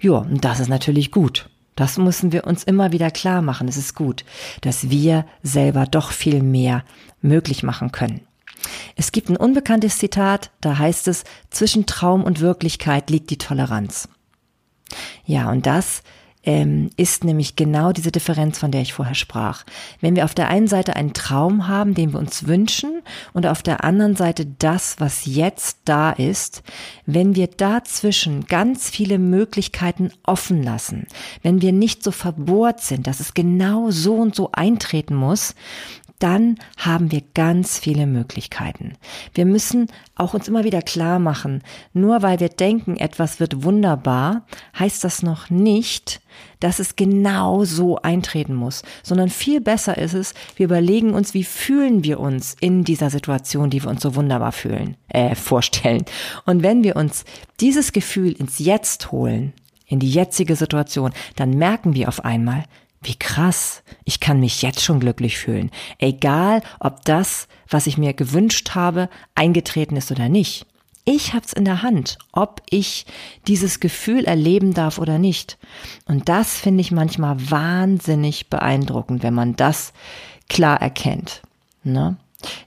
Ja, 0.00 0.12
und 0.12 0.44
das 0.44 0.60
ist 0.60 0.68
natürlich 0.68 1.10
gut. 1.10 1.48
Das 1.76 1.96
müssen 1.96 2.32
wir 2.32 2.46
uns 2.46 2.64
immer 2.64 2.92
wieder 2.92 3.10
klar 3.10 3.42
machen. 3.42 3.68
Es 3.68 3.76
ist 3.76 3.94
gut, 3.94 4.24
dass 4.60 4.90
wir 4.90 5.24
selber 5.42 5.86
doch 5.86 6.12
viel 6.12 6.42
mehr 6.42 6.84
möglich 7.20 7.62
machen 7.62 7.92
können. 7.92 8.20
Es 8.96 9.12
gibt 9.12 9.28
ein 9.28 9.36
unbekanntes 9.36 9.98
Zitat, 9.98 10.50
da 10.60 10.78
heißt 10.78 11.08
es, 11.08 11.24
zwischen 11.50 11.86
Traum 11.86 12.22
und 12.24 12.40
Wirklichkeit 12.40 13.10
liegt 13.10 13.30
die 13.30 13.38
Toleranz. 13.38 14.08
Ja, 15.24 15.50
und 15.50 15.66
das 15.66 16.02
ähm, 16.44 16.90
ist 16.96 17.24
nämlich 17.24 17.56
genau 17.56 17.92
diese 17.92 18.10
Differenz, 18.10 18.58
von 18.58 18.70
der 18.70 18.82
ich 18.82 18.92
vorher 18.92 19.14
sprach. 19.14 19.64
Wenn 20.00 20.16
wir 20.16 20.24
auf 20.24 20.34
der 20.34 20.48
einen 20.48 20.68
Seite 20.68 20.96
einen 20.96 21.12
Traum 21.12 21.68
haben, 21.68 21.94
den 21.94 22.12
wir 22.12 22.18
uns 22.18 22.46
wünschen, 22.46 23.02
und 23.32 23.46
auf 23.46 23.62
der 23.62 23.84
anderen 23.84 24.16
Seite 24.16 24.46
das, 24.58 24.96
was 24.98 25.26
jetzt 25.26 25.78
da 25.84 26.10
ist, 26.10 26.62
wenn 27.06 27.34
wir 27.34 27.46
dazwischen 27.46 28.46
ganz 28.46 28.90
viele 28.90 29.18
Möglichkeiten 29.18 30.10
offen 30.24 30.62
lassen, 30.62 31.06
wenn 31.42 31.62
wir 31.62 31.72
nicht 31.72 32.02
so 32.02 32.10
verbohrt 32.10 32.80
sind, 32.80 33.06
dass 33.06 33.20
es 33.20 33.34
genau 33.34 33.90
so 33.90 34.14
und 34.14 34.34
so 34.34 34.50
eintreten 34.52 35.14
muss, 35.14 35.54
dann 36.22 36.56
haben 36.76 37.10
wir 37.10 37.22
ganz 37.34 37.78
viele 37.78 38.06
Möglichkeiten. 38.06 38.92
Wir 39.34 39.44
müssen 39.44 39.88
auch 40.14 40.34
uns 40.34 40.46
immer 40.46 40.62
wieder 40.62 40.80
klar 40.80 41.18
machen, 41.18 41.62
nur 41.92 42.22
weil 42.22 42.38
wir 42.38 42.48
denken, 42.48 42.96
etwas 42.96 43.40
wird 43.40 43.64
wunderbar, 43.64 44.46
heißt 44.78 45.02
das 45.02 45.22
noch 45.22 45.50
nicht, 45.50 46.20
dass 46.60 46.78
es 46.78 46.94
genau 46.94 47.64
so 47.64 47.96
eintreten 47.96 48.54
muss, 48.54 48.82
sondern 49.02 49.30
viel 49.30 49.60
besser 49.60 49.98
ist 49.98 50.14
es, 50.14 50.34
wir 50.56 50.66
überlegen 50.66 51.12
uns, 51.12 51.34
wie 51.34 51.44
fühlen 51.44 52.04
wir 52.04 52.20
uns 52.20 52.56
in 52.60 52.84
dieser 52.84 53.10
Situation, 53.10 53.70
die 53.70 53.82
wir 53.82 53.90
uns 53.90 54.02
so 54.02 54.14
wunderbar 54.14 54.52
fühlen, 54.52 54.96
äh, 55.08 55.34
vorstellen. 55.34 56.04
Und 56.46 56.62
wenn 56.62 56.84
wir 56.84 56.94
uns 56.96 57.24
dieses 57.60 57.92
Gefühl 57.92 58.32
ins 58.32 58.60
Jetzt 58.60 59.10
holen, 59.10 59.52
in 59.86 59.98
die 59.98 60.10
jetzige 60.10 60.56
Situation, 60.56 61.12
dann 61.36 61.50
merken 61.50 61.94
wir 61.94 62.08
auf 62.08 62.24
einmal, 62.24 62.64
wie 63.02 63.16
krass, 63.16 63.82
ich 64.04 64.20
kann 64.20 64.40
mich 64.40 64.62
jetzt 64.62 64.82
schon 64.82 65.00
glücklich 65.00 65.38
fühlen, 65.38 65.70
egal 65.98 66.62
ob 66.80 67.04
das, 67.04 67.48
was 67.68 67.86
ich 67.86 67.98
mir 67.98 68.14
gewünscht 68.14 68.74
habe, 68.74 69.08
eingetreten 69.34 69.96
ist 69.96 70.10
oder 70.10 70.28
nicht. 70.28 70.66
Ich 71.04 71.34
hab's 71.34 71.52
in 71.52 71.64
der 71.64 71.82
Hand, 71.82 72.16
ob 72.30 72.62
ich 72.70 73.06
dieses 73.48 73.80
Gefühl 73.80 74.24
erleben 74.24 74.72
darf 74.72 74.98
oder 74.98 75.18
nicht. 75.18 75.58
Und 76.06 76.28
das 76.28 76.56
finde 76.56 76.80
ich 76.80 76.92
manchmal 76.92 77.50
wahnsinnig 77.50 78.48
beeindruckend, 78.48 79.24
wenn 79.24 79.34
man 79.34 79.56
das 79.56 79.92
klar 80.48 80.80
erkennt. 80.80 81.42
Ne? 81.82 82.16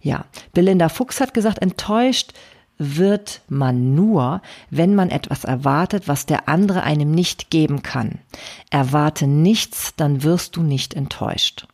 Ja, 0.02 0.26
Belinda 0.54 0.90
Fuchs 0.90 1.22
hat 1.22 1.34
gesagt, 1.34 1.60
enttäuscht 1.60 2.34
wird 2.78 3.42
man 3.48 3.96
nur, 3.96 4.42
wenn 4.70 4.96
man 4.96 5.10
etwas 5.10 5.44
erwartet, 5.44 6.08
was 6.08 6.26
der 6.26 6.50
andere 6.50 6.84
einem 6.84 7.12
nicht 7.12 7.50
geben 7.50 7.84
kann. 7.84 8.20
Erwarte 8.70 9.28
nichts, 9.28 9.94
dann 9.96 10.24
wirst 10.24 10.56
du 10.56 10.64
nicht 10.64 10.94
enttäuscht. 10.94 11.68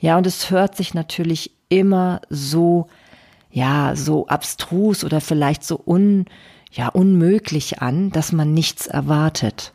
Ja, 0.00 0.16
und 0.16 0.26
es 0.26 0.50
hört 0.50 0.76
sich 0.76 0.94
natürlich 0.94 1.52
immer 1.68 2.20
so, 2.28 2.88
ja, 3.50 3.94
so 3.94 4.26
abstrus 4.26 5.04
oder 5.04 5.20
vielleicht 5.20 5.64
so 5.64 5.80
un, 5.84 6.26
ja, 6.72 6.88
unmöglich 6.88 7.80
an, 7.80 8.10
dass 8.10 8.32
man 8.32 8.54
nichts 8.54 8.86
erwartet. 8.86 9.72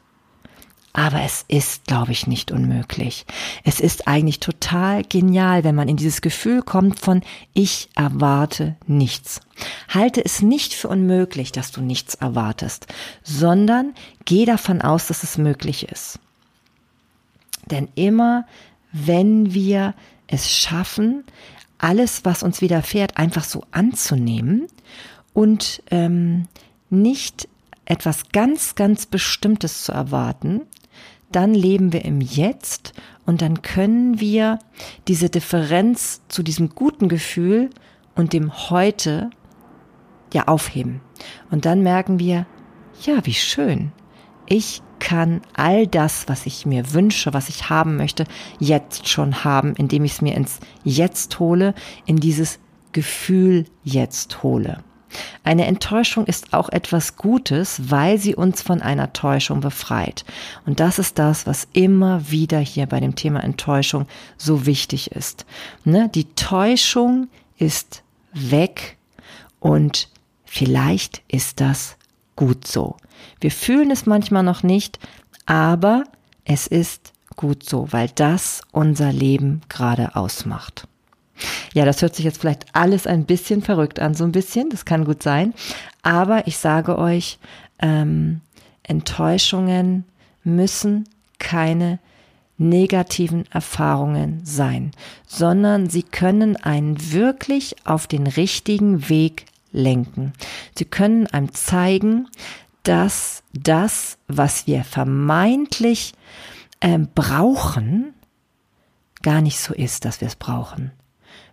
Aber 0.97 1.21
es 1.21 1.45
ist, 1.47 1.85
glaube 1.85 2.11
ich, 2.11 2.25
nicht 2.25 2.51
unmöglich. 2.51 3.27
Es 3.63 3.79
ist 3.79 4.07
eigentlich 4.07 4.39
total 4.39 5.03
genial, 5.03 5.63
wenn 5.63 5.75
man 5.75 5.89
in 5.89 5.95
dieses 5.95 6.21
Gefühl 6.21 6.63
kommt 6.63 6.99
von 6.99 7.21
ich 7.53 7.87
erwarte 7.93 8.77
nichts. 8.87 9.41
Halte 9.89 10.25
es 10.25 10.41
nicht 10.41 10.73
für 10.73 10.87
unmöglich, 10.87 11.51
dass 11.51 11.71
du 11.71 11.81
nichts 11.81 12.15
erwartest, 12.15 12.87
sondern 13.21 13.93
geh 14.25 14.45
davon 14.45 14.81
aus, 14.81 15.05
dass 15.05 15.21
es 15.21 15.37
möglich 15.37 15.87
ist. 15.87 16.17
Denn 17.69 17.89
immer, 17.93 18.47
wenn 18.91 19.53
wir 19.53 19.93
es 20.25 20.51
schaffen, 20.51 21.25
alles, 21.77 22.25
was 22.25 22.41
uns 22.41 22.59
widerfährt, 22.59 23.17
einfach 23.17 23.43
so 23.43 23.63
anzunehmen 23.69 24.65
und 25.33 25.83
ähm, 25.91 26.47
nicht 26.89 27.47
etwas 27.85 28.29
ganz, 28.31 28.73
ganz 28.73 29.05
Bestimmtes 29.05 29.83
zu 29.83 29.91
erwarten, 29.91 30.63
dann 31.37 31.53
leben 31.53 31.93
wir 31.93 32.03
im 32.03 32.19
Jetzt 32.19 32.93
und 33.27 33.43
dann 33.43 33.61
können 33.61 34.19
wir 34.19 34.57
diese 35.07 35.29
Differenz 35.29 36.23
zu 36.29 36.41
diesem 36.41 36.69
guten 36.69 37.09
Gefühl 37.09 37.69
und 38.15 38.33
dem 38.33 38.71
Heute 38.71 39.29
ja 40.33 40.47
aufheben. 40.47 40.99
Und 41.51 41.65
dann 41.65 41.83
merken 41.83 42.17
wir, 42.17 42.47
ja, 43.03 43.23
wie 43.23 43.35
schön. 43.35 43.91
Ich 44.47 44.81
kann 44.97 45.41
all 45.53 45.85
das, 45.85 46.27
was 46.27 46.47
ich 46.47 46.65
mir 46.65 46.91
wünsche, 46.93 47.35
was 47.35 47.49
ich 47.49 47.69
haben 47.69 47.97
möchte, 47.97 48.23
jetzt 48.57 49.07
schon 49.07 49.43
haben, 49.43 49.75
indem 49.75 50.05
ich 50.05 50.13
es 50.13 50.21
mir 50.23 50.33
ins 50.33 50.59
Jetzt 50.83 51.37
hole, 51.37 51.75
in 52.07 52.15
dieses 52.15 52.57
Gefühl 52.93 53.65
jetzt 53.83 54.41
hole. 54.41 54.83
Eine 55.43 55.65
Enttäuschung 55.65 56.25
ist 56.25 56.53
auch 56.53 56.69
etwas 56.69 57.15
Gutes, 57.15 57.89
weil 57.89 58.17
sie 58.17 58.35
uns 58.35 58.61
von 58.61 58.81
einer 58.81 59.13
Täuschung 59.13 59.61
befreit. 59.61 60.25
Und 60.65 60.79
das 60.79 60.99
ist 60.99 61.19
das, 61.19 61.47
was 61.47 61.67
immer 61.73 62.29
wieder 62.29 62.59
hier 62.59 62.85
bei 62.85 62.99
dem 62.99 63.15
Thema 63.15 63.43
Enttäuschung 63.43 64.07
so 64.37 64.65
wichtig 64.65 65.11
ist. 65.11 65.45
Ne? 65.85 66.09
Die 66.13 66.25
Täuschung 66.35 67.27
ist 67.57 68.03
weg 68.33 68.97
und 69.59 70.09
vielleicht 70.45 71.21
ist 71.27 71.61
das 71.61 71.97
gut 72.35 72.67
so. 72.67 72.97
Wir 73.39 73.51
fühlen 73.51 73.91
es 73.91 74.05
manchmal 74.05 74.43
noch 74.43 74.63
nicht, 74.63 74.99
aber 75.45 76.03
es 76.45 76.67
ist 76.67 77.13
gut 77.35 77.63
so, 77.63 77.87
weil 77.91 78.09
das 78.15 78.61
unser 78.71 79.11
Leben 79.11 79.61
gerade 79.69 80.15
ausmacht. 80.15 80.87
Ja, 81.73 81.85
das 81.85 82.01
hört 82.01 82.15
sich 82.15 82.25
jetzt 82.25 82.39
vielleicht 82.39 82.65
alles 82.73 83.07
ein 83.07 83.25
bisschen 83.25 83.61
verrückt 83.61 83.99
an, 83.99 84.13
so 84.13 84.23
ein 84.23 84.31
bisschen, 84.31 84.69
das 84.69 84.85
kann 84.85 85.05
gut 85.05 85.23
sein. 85.23 85.53
Aber 86.01 86.47
ich 86.47 86.57
sage 86.57 86.97
euch, 86.97 87.39
ähm, 87.79 88.41
Enttäuschungen 88.83 90.05
müssen 90.43 91.07
keine 91.39 91.99
negativen 92.57 93.45
Erfahrungen 93.51 94.41
sein, 94.43 94.91
sondern 95.27 95.89
sie 95.89 96.03
können 96.03 96.55
einen 96.55 97.11
wirklich 97.11 97.75
auf 97.85 98.07
den 98.07 98.25
richtigen 98.25 99.09
Weg 99.09 99.45
lenken. 99.71 100.33
Sie 100.75 100.85
können 100.85 101.27
einem 101.27 101.53
zeigen, 101.53 102.27
dass 102.83 103.43
das, 103.53 104.17
was 104.27 104.65
wir 104.65 104.83
vermeintlich 104.83 106.13
äh, 106.79 106.97
brauchen, 106.97 108.13
gar 109.21 109.41
nicht 109.41 109.59
so 109.59 109.73
ist, 109.73 110.05
dass 110.05 110.21
wir 110.21 110.27
es 110.27 110.35
brauchen. 110.35 110.91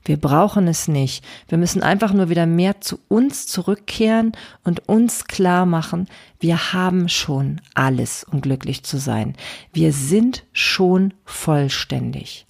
Wir 0.05 0.19
brauchen 0.19 0.69
es 0.69 0.87
nicht. 0.87 1.25
Wir 1.49 1.57
müssen 1.57 1.83
einfach 1.83 2.13
nur 2.13 2.29
wieder 2.29 2.47
mehr 2.47 2.81
zu 2.81 2.99
uns 3.09 3.47
zurückkehren 3.47 4.33
und 4.63 4.89
uns 4.89 5.27
klar 5.27 5.65
machen, 5.65 6.09
wir 6.41 6.75
haben 6.75 7.09
schon 7.09 7.63
alles, 7.75 8.25
um 8.25 8.43
glücklich 8.43 8.83
zu 8.83 8.99
sein. 8.99 9.35
Wir 9.73 9.93
sind 9.93 10.45
schon 10.53 11.15
vollständig. 11.25 12.47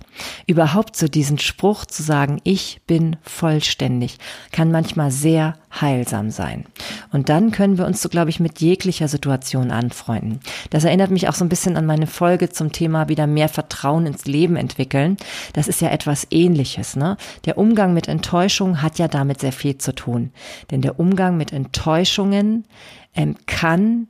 Überhaupt 0.46 0.96
so 0.96 1.08
diesen 1.08 1.38
Spruch 1.38 1.86
zu 1.86 2.02
sagen, 2.02 2.40
ich 2.44 2.80
bin 2.86 3.16
vollständig, 3.22 4.18
kann 4.52 4.70
manchmal 4.70 5.10
sehr 5.10 5.54
heilsam 5.80 6.30
sein. 6.30 6.66
Und 7.12 7.28
dann 7.28 7.50
können 7.50 7.78
wir 7.78 7.86
uns 7.86 8.00
so, 8.00 8.08
glaube 8.08 8.30
ich, 8.30 8.38
mit 8.38 8.60
jeglicher 8.60 9.08
Situation 9.08 9.70
anfreunden. 9.70 10.40
Das 10.70 10.84
erinnert 10.84 11.10
mich 11.10 11.28
auch 11.28 11.34
so 11.34 11.44
ein 11.44 11.48
bisschen 11.48 11.76
an 11.76 11.86
meine 11.86 12.06
Folge 12.06 12.48
zum 12.48 12.70
Thema 12.70 13.08
wieder 13.08 13.26
mehr 13.26 13.48
Vertrauen 13.48 14.06
ins 14.06 14.24
Leben 14.24 14.56
entwickeln. 14.56 15.16
Das 15.52 15.66
ist 15.66 15.80
ja 15.80 15.90
etwas 15.90 16.26
ähnliches, 16.30 16.94
ne? 16.94 17.16
Der 17.44 17.58
Umgang 17.58 17.92
mit 17.92 18.06
Enttäuschung 18.06 18.82
hat 18.82 18.98
ja 18.98 19.08
damit 19.08 19.40
sehr 19.40 19.52
viel 19.52 19.78
zu 19.78 19.94
tun. 19.94 20.32
Denn 20.70 20.80
der 20.80 21.00
Umgang 21.00 21.36
mit 21.36 21.52
Enttäuschungen 21.52 22.66
ähm, 23.14 23.36
kann, 23.46 24.08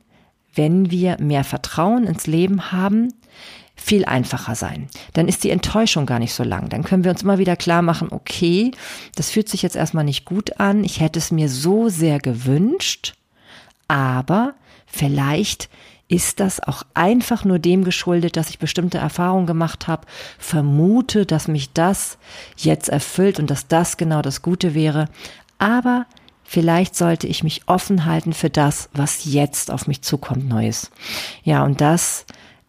wenn 0.53 0.91
wir 0.91 1.17
mehr 1.19 1.43
Vertrauen 1.43 2.05
ins 2.05 2.27
Leben 2.27 2.71
haben, 2.71 3.09
viel 3.75 4.05
einfacher 4.05 4.55
sein. 4.55 4.87
Dann 5.13 5.27
ist 5.27 5.43
die 5.43 5.49
Enttäuschung 5.49 6.05
gar 6.05 6.19
nicht 6.19 6.33
so 6.33 6.43
lang. 6.43 6.69
Dann 6.69 6.83
können 6.83 7.03
wir 7.03 7.11
uns 7.11 7.23
immer 7.23 7.37
wieder 7.37 7.55
klar 7.55 7.81
machen, 7.81 8.07
okay, 8.11 8.71
das 9.15 9.29
fühlt 9.29 9.49
sich 9.49 9.61
jetzt 9.61 9.75
erstmal 9.75 10.05
nicht 10.05 10.25
gut 10.25 10.59
an. 10.59 10.83
Ich 10.83 10.99
hätte 11.01 11.19
es 11.19 11.31
mir 11.31 11.49
so 11.49 11.89
sehr 11.89 12.19
gewünscht, 12.19 13.13
aber 13.87 14.53
vielleicht 14.85 15.69
ist 16.07 16.39
das 16.39 16.59
auch 16.61 16.83
einfach 16.93 17.45
nur 17.45 17.59
dem 17.59 17.83
geschuldet, 17.83 18.37
dass 18.37 18.49
ich 18.49 18.59
bestimmte 18.59 18.99
Erfahrungen 18.99 19.47
gemacht 19.47 19.87
habe, 19.87 20.05
vermute, 20.37 21.25
dass 21.25 21.47
mich 21.47 21.73
das 21.73 22.17
jetzt 22.57 22.89
erfüllt 22.89 23.39
und 23.39 23.49
dass 23.49 23.67
das 23.67 23.97
genau 23.97 24.21
das 24.21 24.41
Gute 24.41 24.75
wäre. 24.75 25.09
Aber 25.57 26.05
vielleicht 26.43 26.95
sollte 26.95 27.25
ich 27.25 27.43
mich 27.43 27.63
offen 27.65 28.05
halten 28.05 28.33
für 28.33 28.51
das, 28.51 28.89
was 28.93 29.25
jetzt 29.25 29.71
auf 29.71 29.87
mich 29.87 30.03
zukommt, 30.03 30.47
Neues. 30.47 30.91
Ja, 31.43 31.63
und 31.63 31.81
das 31.81 32.25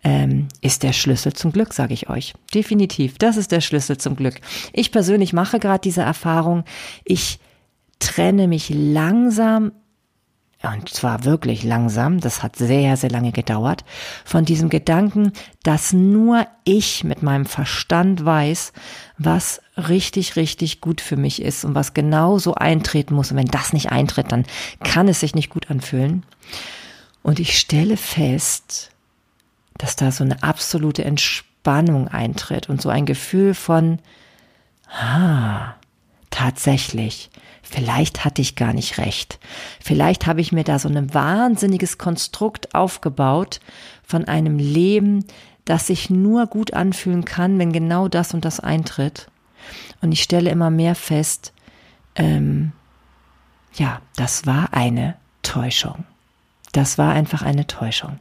ähm, 0.06 0.46
ist 0.60 0.84
der 0.84 0.92
Schlüssel 0.92 1.32
zum 1.32 1.50
Glück, 1.50 1.74
sage 1.74 1.92
ich 1.92 2.08
euch. 2.08 2.34
Definitiv, 2.54 3.18
das 3.18 3.36
ist 3.36 3.50
der 3.50 3.60
Schlüssel 3.60 3.98
zum 3.98 4.14
Glück. 4.14 4.40
Ich 4.72 4.92
persönlich 4.92 5.32
mache 5.32 5.58
gerade 5.58 5.80
diese 5.80 6.02
Erfahrung. 6.02 6.62
Ich 7.04 7.40
trenne 7.98 8.46
mich 8.46 8.70
langsam 8.70 9.72
und 10.62 10.88
zwar 10.88 11.24
wirklich 11.24 11.64
langsam, 11.64 12.20
das 12.20 12.42
hat 12.42 12.56
sehr, 12.56 12.96
sehr 12.96 13.10
lange 13.10 13.30
gedauert, 13.30 13.84
von 14.24 14.44
diesem 14.44 14.68
Gedanken, 14.68 15.32
dass 15.62 15.92
nur 15.92 16.46
ich 16.64 17.04
mit 17.04 17.22
meinem 17.22 17.44
Verstand 17.44 18.24
weiß, 18.24 18.72
was 19.18 19.60
richtig, 19.76 20.34
richtig 20.34 20.80
gut 20.80 21.00
für 21.00 21.16
mich 21.16 21.42
ist 21.42 21.64
und 21.64 21.74
was 21.74 21.94
genau 21.94 22.38
so 22.38 22.54
eintreten 22.54 23.14
muss. 23.14 23.30
Und 23.30 23.36
wenn 23.36 23.46
das 23.46 23.72
nicht 23.72 23.92
eintritt, 23.92 24.32
dann 24.32 24.44
kann 24.82 25.08
es 25.08 25.20
sich 25.20 25.34
nicht 25.34 25.50
gut 25.50 25.70
anfühlen. 25.70 26.24
Und 27.22 27.38
ich 27.38 27.58
stelle 27.58 27.96
fest, 27.96 28.95
dass 29.78 29.96
da 29.96 30.10
so 30.10 30.24
eine 30.24 30.42
absolute 30.42 31.04
Entspannung 31.04 32.08
eintritt 32.08 32.68
und 32.68 32.80
so 32.80 32.88
ein 32.88 33.06
Gefühl 33.06 33.54
von, 33.54 33.98
ah, 34.90 35.74
tatsächlich, 36.30 37.30
vielleicht 37.62 38.24
hatte 38.24 38.42
ich 38.42 38.56
gar 38.56 38.72
nicht 38.72 38.98
recht. 38.98 39.38
Vielleicht 39.80 40.26
habe 40.26 40.40
ich 40.40 40.52
mir 40.52 40.64
da 40.64 40.78
so 40.78 40.88
ein 40.88 41.14
wahnsinniges 41.14 41.98
Konstrukt 41.98 42.74
aufgebaut 42.74 43.60
von 44.04 44.26
einem 44.26 44.58
Leben, 44.58 45.24
das 45.64 45.88
sich 45.88 46.10
nur 46.10 46.46
gut 46.46 46.74
anfühlen 46.74 47.24
kann, 47.24 47.58
wenn 47.58 47.72
genau 47.72 48.08
das 48.08 48.34
und 48.34 48.44
das 48.44 48.60
eintritt. 48.60 49.28
Und 50.00 50.12
ich 50.12 50.22
stelle 50.22 50.50
immer 50.50 50.70
mehr 50.70 50.94
fest, 50.94 51.52
ähm, 52.14 52.72
ja, 53.74 54.00
das 54.14 54.46
war 54.46 54.72
eine 54.72 55.16
Täuschung. 55.42 56.04
Das 56.76 56.98
war 56.98 57.14
einfach 57.14 57.40
eine 57.40 57.66
Täuschung. 57.66 58.18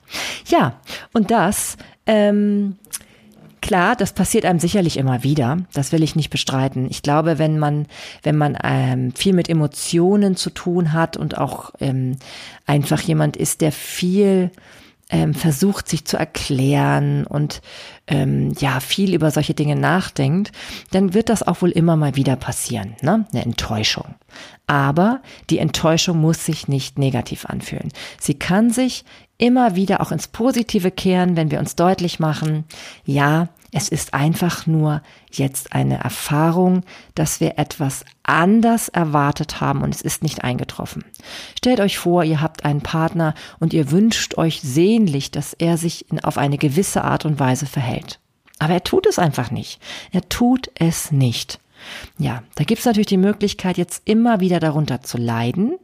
Ja, 0.47 0.79
und 1.11 1.29
das, 1.29 1.75
ähm, 2.05 2.77
klar, 3.59 3.97
das 3.97 4.13
passiert 4.13 4.45
einem 4.45 4.59
sicherlich 4.59 4.95
immer 4.95 5.23
wieder. 5.23 5.57
Das 5.73 5.91
will 5.91 6.01
ich 6.01 6.15
nicht 6.15 6.29
bestreiten. 6.29 6.87
Ich 6.89 7.01
glaube, 7.01 7.37
wenn 7.37 7.59
man, 7.59 7.85
wenn 8.23 8.37
man 8.37 8.57
ähm, 8.63 9.11
viel 9.13 9.33
mit 9.33 9.49
Emotionen 9.49 10.37
zu 10.37 10.51
tun 10.51 10.93
hat 10.93 11.17
und 11.17 11.37
auch 11.37 11.71
ähm, 11.81 12.15
einfach 12.65 13.01
jemand 13.01 13.35
ist, 13.35 13.59
der 13.59 13.73
viel 13.73 14.51
ähm, 15.09 15.33
versucht, 15.33 15.87
sich 15.87 16.05
zu 16.05 16.17
erklären 16.17 17.25
und 17.27 17.61
ähm, 18.07 18.53
ja 18.59 18.79
viel 18.79 19.13
über 19.13 19.31
solche 19.31 19.53
Dinge 19.53 19.75
nachdenkt, 19.75 20.51
dann 20.91 21.13
wird 21.13 21.29
das 21.29 21.43
auch 21.43 21.61
wohl 21.61 21.71
immer 21.71 21.95
mal 21.95 22.15
wieder 22.15 22.35
passieren, 22.35 22.95
ne? 23.01 23.25
Eine 23.31 23.43
Enttäuschung. 23.43 24.15
Aber 24.67 25.21
die 25.49 25.59
Enttäuschung 25.59 26.19
muss 26.19 26.45
sich 26.45 26.67
nicht 26.67 26.97
negativ 26.97 27.45
anfühlen. 27.45 27.91
Sie 28.19 28.33
kann 28.33 28.71
sich 28.71 29.05
immer 29.37 29.75
wieder 29.75 30.01
auch 30.01 30.11
ins 30.11 30.27
Positive 30.27 30.91
kehren, 30.91 31.35
wenn 31.35 31.51
wir 31.51 31.59
uns 31.59 31.75
deutlich 31.75 32.19
machen, 32.19 32.63
ja, 33.05 33.49
Es 33.77 33.89
ist 33.89 34.13
einfach 34.13 34.67
nur 34.67 35.01
jetzt 35.29 35.73
eine 35.73 36.01
Erfahrung, 36.01 36.83
dass 37.13 37.41
wir 37.41 37.59
etwas 37.59 38.05
anders 38.23 38.87
erwartet 38.87 39.59
haben 39.59 39.81
und 39.81 39.93
es 39.93 40.01
ist 40.01 40.23
nicht 40.23 40.45
eingetroffen. 40.45 41.03
Stellt 41.57 41.81
euch 41.81 41.97
vor, 41.97 42.23
ihr 42.23 42.39
habt 42.39 42.63
einen 42.63 42.79
Partner 42.79 43.33
und 43.59 43.73
ihr 43.73 43.91
wünscht 43.91 44.37
euch 44.37 44.61
sehnlich, 44.61 45.29
dass 45.29 45.51
er 45.51 45.77
sich 45.77 46.05
auf 46.23 46.37
eine 46.37 46.57
gewisse 46.57 47.03
Art 47.03 47.25
und 47.25 47.37
Weise 47.37 47.65
verhält. 47.65 48.21
Aber 48.59 48.71
er 48.71 48.83
tut 48.85 49.07
es 49.07 49.19
einfach 49.19 49.51
nicht. 49.51 49.81
Er 50.13 50.21
tut 50.29 50.71
es 50.75 51.11
nicht. 51.11 51.59
Ja, 52.17 52.43
da 52.55 52.63
gibt 52.63 52.79
es 52.79 52.85
natürlich 52.85 53.07
die 53.07 53.17
Möglichkeit, 53.17 53.77
jetzt 53.77 54.03
immer 54.05 54.39
wieder 54.39 54.61
darunter 54.61 55.01
zu 55.01 55.17
leiden 55.17 55.75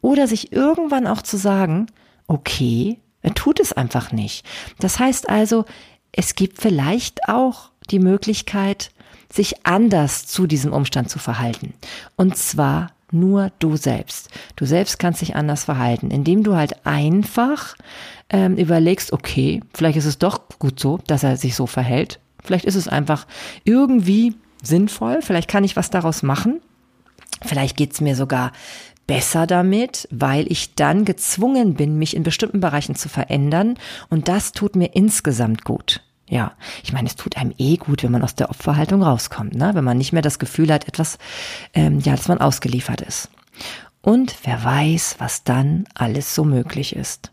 oder 0.00 0.28
sich 0.28 0.52
irgendwann 0.52 1.08
auch 1.08 1.22
zu 1.22 1.36
sagen, 1.36 1.86
okay, 2.28 3.00
er 3.22 3.34
tut 3.34 3.58
es 3.58 3.72
einfach 3.72 4.12
nicht. 4.12 4.46
Das 4.78 5.00
heißt 5.00 5.28
also, 5.28 5.64
es 6.18 6.34
gibt 6.34 6.60
vielleicht 6.60 7.28
auch 7.28 7.70
die 7.90 8.00
Möglichkeit, 8.00 8.90
sich 9.32 9.64
anders 9.64 10.26
zu 10.26 10.48
diesem 10.48 10.72
Umstand 10.72 11.08
zu 11.08 11.20
verhalten. 11.20 11.74
Und 12.16 12.36
zwar 12.36 12.90
nur 13.12 13.52
du 13.60 13.76
selbst. 13.76 14.28
Du 14.56 14.66
selbst 14.66 14.98
kannst 14.98 15.20
dich 15.20 15.36
anders 15.36 15.62
verhalten, 15.62 16.10
indem 16.10 16.42
du 16.42 16.56
halt 16.56 16.84
einfach 16.84 17.76
ähm, 18.30 18.56
überlegst, 18.56 19.12
okay, 19.12 19.60
vielleicht 19.72 19.96
ist 19.96 20.06
es 20.06 20.18
doch 20.18 20.40
gut 20.58 20.80
so, 20.80 20.98
dass 21.06 21.22
er 21.22 21.36
sich 21.36 21.54
so 21.54 21.68
verhält. 21.68 22.18
Vielleicht 22.42 22.64
ist 22.64 22.74
es 22.74 22.88
einfach 22.88 23.28
irgendwie 23.62 24.34
sinnvoll, 24.60 25.20
vielleicht 25.22 25.48
kann 25.48 25.62
ich 25.62 25.76
was 25.76 25.90
daraus 25.90 26.24
machen. 26.24 26.60
Vielleicht 27.44 27.76
geht's 27.76 28.00
mir 28.00 28.16
sogar 28.16 28.50
besser 29.06 29.46
damit, 29.46 30.08
weil 30.10 30.50
ich 30.50 30.74
dann 30.74 31.04
gezwungen 31.04 31.74
bin, 31.74 31.96
mich 31.96 32.16
in 32.16 32.24
bestimmten 32.24 32.58
Bereichen 32.58 32.96
zu 32.96 33.08
verändern 33.08 33.78
und 34.10 34.26
das 34.26 34.50
tut 34.50 34.74
mir 34.74 34.96
insgesamt 34.96 35.62
gut. 35.62 36.02
Ja, 36.28 36.52
ich 36.82 36.92
meine, 36.92 37.08
es 37.08 37.16
tut 37.16 37.36
einem 37.36 37.54
eh 37.56 37.76
gut, 37.76 38.02
wenn 38.02 38.12
man 38.12 38.22
aus 38.22 38.34
der 38.34 38.50
Opferhaltung 38.50 39.02
rauskommt, 39.02 39.54
ne? 39.54 39.70
wenn 39.74 39.84
man 39.84 39.96
nicht 39.96 40.12
mehr 40.12 40.22
das 40.22 40.38
Gefühl 40.38 40.72
hat, 40.72 40.86
etwas, 40.86 41.18
ähm, 41.72 42.00
ja, 42.00 42.12
dass 42.14 42.28
man 42.28 42.38
ausgeliefert 42.38 43.00
ist. 43.00 43.30
Und 44.02 44.36
wer 44.44 44.62
weiß, 44.62 45.16
was 45.18 45.44
dann 45.44 45.86
alles 45.94 46.34
so 46.34 46.44
möglich 46.44 46.94
ist. 46.94 47.32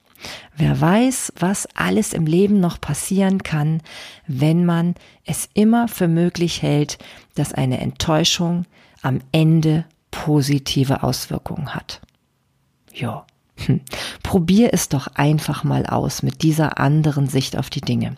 Wer 0.55 0.79
weiß, 0.79 1.33
was 1.37 1.67
alles 1.75 2.13
im 2.13 2.25
Leben 2.25 2.59
noch 2.59 2.79
passieren 2.79 3.43
kann, 3.43 3.81
wenn 4.27 4.65
man 4.65 4.95
es 5.25 5.49
immer 5.53 5.87
für 5.87 6.07
möglich 6.07 6.61
hält, 6.61 6.97
dass 7.35 7.53
eine 7.53 7.79
Enttäuschung 7.79 8.65
am 9.01 9.19
Ende 9.31 9.85
positive 10.09 11.03
Auswirkungen 11.03 11.75
hat. 11.75 12.01
Ja. 12.93 13.25
Hm. 13.57 13.81
Probier 14.21 14.73
es 14.73 14.89
doch 14.89 15.07
einfach 15.15 15.63
mal 15.63 15.85
aus 15.85 16.23
mit 16.23 16.43
dieser 16.43 16.77
anderen 16.79 17.27
Sicht 17.27 17.57
auf 17.57 17.69
die 17.69 17.81
Dinge. 17.81 18.15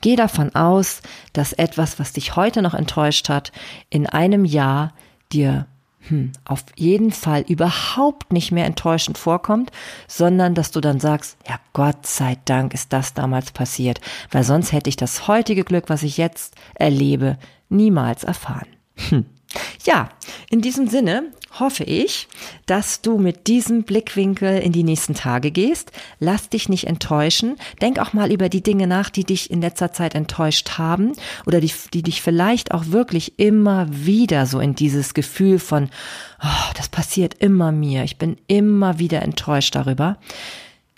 Geh 0.00 0.16
davon 0.16 0.54
aus, 0.54 1.02
dass 1.32 1.52
etwas, 1.52 1.98
was 1.98 2.12
dich 2.12 2.36
heute 2.36 2.62
noch 2.62 2.74
enttäuscht 2.74 3.28
hat, 3.28 3.52
in 3.90 4.06
einem 4.06 4.44
Jahr 4.44 4.92
dir 5.32 5.66
hm, 6.08 6.30
auf 6.44 6.64
jeden 6.76 7.10
Fall 7.10 7.44
überhaupt 7.48 8.32
nicht 8.32 8.52
mehr 8.52 8.66
enttäuschend 8.66 9.18
vorkommt, 9.18 9.72
sondern 10.06 10.54
dass 10.54 10.70
du 10.70 10.80
dann 10.80 11.00
sagst, 11.00 11.36
ja 11.48 11.58
Gott 11.72 12.06
sei 12.06 12.36
Dank 12.44 12.74
ist 12.74 12.92
das 12.92 13.14
damals 13.14 13.50
passiert, 13.50 14.00
weil 14.30 14.44
sonst 14.44 14.72
hätte 14.72 14.88
ich 14.88 14.96
das 14.96 15.26
heutige 15.26 15.64
Glück, 15.64 15.88
was 15.88 16.04
ich 16.04 16.16
jetzt 16.16 16.54
erlebe, 16.74 17.38
niemals 17.68 18.22
erfahren. 18.22 18.68
Hm. 19.08 19.26
Ja, 19.84 20.10
in 20.50 20.60
diesem 20.60 20.88
Sinne 20.88 21.32
hoffe 21.60 21.84
ich, 21.84 22.28
dass 22.66 23.00
du 23.00 23.18
mit 23.18 23.46
diesem 23.46 23.82
Blickwinkel 23.82 24.58
in 24.58 24.72
die 24.72 24.84
nächsten 24.84 25.14
Tage 25.14 25.50
gehst. 25.50 25.92
Lass 26.18 26.48
dich 26.48 26.68
nicht 26.68 26.86
enttäuschen. 26.86 27.56
Denk 27.80 27.98
auch 27.98 28.12
mal 28.12 28.32
über 28.32 28.48
die 28.48 28.62
Dinge 28.62 28.86
nach, 28.86 29.10
die 29.10 29.24
dich 29.24 29.50
in 29.50 29.60
letzter 29.60 29.92
Zeit 29.92 30.14
enttäuscht 30.14 30.78
haben 30.78 31.12
oder 31.46 31.60
die, 31.60 31.72
die 31.92 32.02
dich 32.02 32.22
vielleicht 32.22 32.72
auch 32.72 32.86
wirklich 32.86 33.38
immer 33.38 33.86
wieder 33.90 34.46
so 34.46 34.60
in 34.60 34.74
dieses 34.74 35.14
Gefühl 35.14 35.58
von, 35.58 35.90
oh, 36.42 36.72
das 36.76 36.88
passiert 36.88 37.34
immer 37.34 37.72
mir. 37.72 38.04
Ich 38.04 38.18
bin 38.18 38.36
immer 38.46 38.98
wieder 38.98 39.22
enttäuscht 39.22 39.74
darüber. 39.74 40.18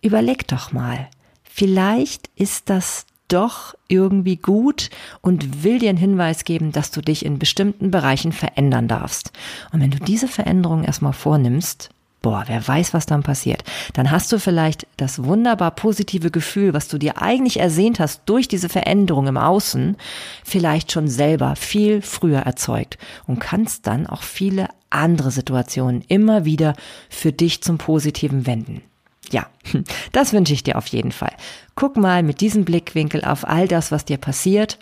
Überleg 0.02 0.46
doch 0.46 0.72
mal. 0.72 1.08
Vielleicht 1.42 2.30
ist 2.36 2.70
das 2.70 3.06
doch 3.28 3.74
irgendwie 3.86 4.36
gut 4.36 4.90
und 5.20 5.62
will 5.62 5.78
dir 5.78 5.90
einen 5.90 5.98
Hinweis 5.98 6.44
geben, 6.44 6.72
dass 6.72 6.90
du 6.90 7.00
dich 7.00 7.24
in 7.24 7.38
bestimmten 7.38 7.90
Bereichen 7.90 8.32
verändern 8.32 8.88
darfst. 8.88 9.32
Und 9.72 9.80
wenn 9.80 9.90
du 9.90 9.98
diese 9.98 10.28
Veränderung 10.28 10.84
erstmal 10.84 11.12
vornimmst, 11.12 11.90
boah, 12.22 12.44
wer 12.46 12.66
weiß, 12.66 12.94
was 12.94 13.06
dann 13.06 13.22
passiert, 13.22 13.64
dann 13.92 14.10
hast 14.10 14.32
du 14.32 14.38
vielleicht 14.38 14.86
das 14.96 15.24
wunderbar 15.24 15.70
positive 15.70 16.30
Gefühl, 16.30 16.74
was 16.74 16.88
du 16.88 16.98
dir 16.98 17.22
eigentlich 17.22 17.60
ersehnt 17.60 18.00
hast 18.00 18.22
durch 18.26 18.48
diese 18.48 18.68
Veränderung 18.68 19.26
im 19.26 19.36
Außen, 19.36 19.96
vielleicht 20.44 20.92
schon 20.92 21.08
selber 21.08 21.56
viel 21.56 22.02
früher 22.02 22.40
erzeugt 22.40 22.98
und 23.26 23.38
kannst 23.38 23.86
dann 23.86 24.06
auch 24.06 24.22
viele 24.22 24.68
andere 24.90 25.30
Situationen 25.30 26.02
immer 26.08 26.44
wieder 26.44 26.74
für 27.08 27.32
dich 27.32 27.62
zum 27.62 27.78
Positiven 27.78 28.46
wenden. 28.46 28.82
Ja, 29.30 29.46
das 30.12 30.32
wünsche 30.32 30.52
ich 30.52 30.62
dir 30.62 30.76
auf 30.76 30.86
jeden 30.88 31.12
Fall. 31.12 31.32
Guck 31.74 31.96
mal 31.96 32.22
mit 32.22 32.40
diesem 32.40 32.64
Blickwinkel 32.64 33.24
auf 33.24 33.46
all 33.46 33.68
das, 33.68 33.92
was 33.92 34.04
dir 34.04 34.16
passiert 34.16 34.78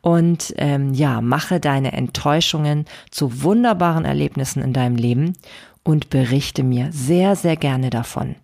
und 0.00 0.54
ähm, 0.56 0.94
ja, 0.94 1.20
mache 1.20 1.60
deine 1.60 1.92
Enttäuschungen 1.92 2.86
zu 3.10 3.42
wunderbaren 3.42 4.04
Erlebnissen 4.04 4.62
in 4.62 4.72
deinem 4.72 4.96
Leben 4.96 5.34
und 5.82 6.10
berichte 6.10 6.62
mir 6.62 6.90
sehr, 6.92 7.36
sehr 7.36 7.56
gerne 7.56 7.90
davon. 7.90 8.36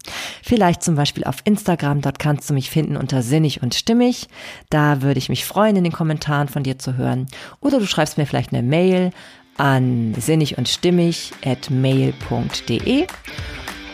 Vielleicht 0.42 0.82
zum 0.82 0.94
Beispiel 0.94 1.24
auf 1.24 1.36
Instagram, 1.44 2.00
dort 2.00 2.18
kannst 2.18 2.48
du 2.48 2.54
mich 2.54 2.70
finden 2.70 2.96
unter 2.96 3.22
sinnig 3.22 3.62
und 3.62 3.74
stimmig. 3.74 4.28
Da 4.70 5.02
würde 5.02 5.18
ich 5.18 5.28
mich 5.28 5.44
freuen, 5.44 5.76
in 5.76 5.84
den 5.84 5.92
Kommentaren 5.92 6.48
von 6.48 6.62
dir 6.62 6.78
zu 6.78 6.96
hören. 6.96 7.26
Oder 7.60 7.78
du 7.78 7.86
schreibst 7.86 8.16
mir 8.16 8.26
vielleicht 8.26 8.52
eine 8.52 8.62
Mail 8.62 9.10
an 9.58 10.14
sinnig 10.18 10.58
und 10.58 10.68
stimmig 10.68 11.32
at 11.44 11.70
mail.de 11.70 13.06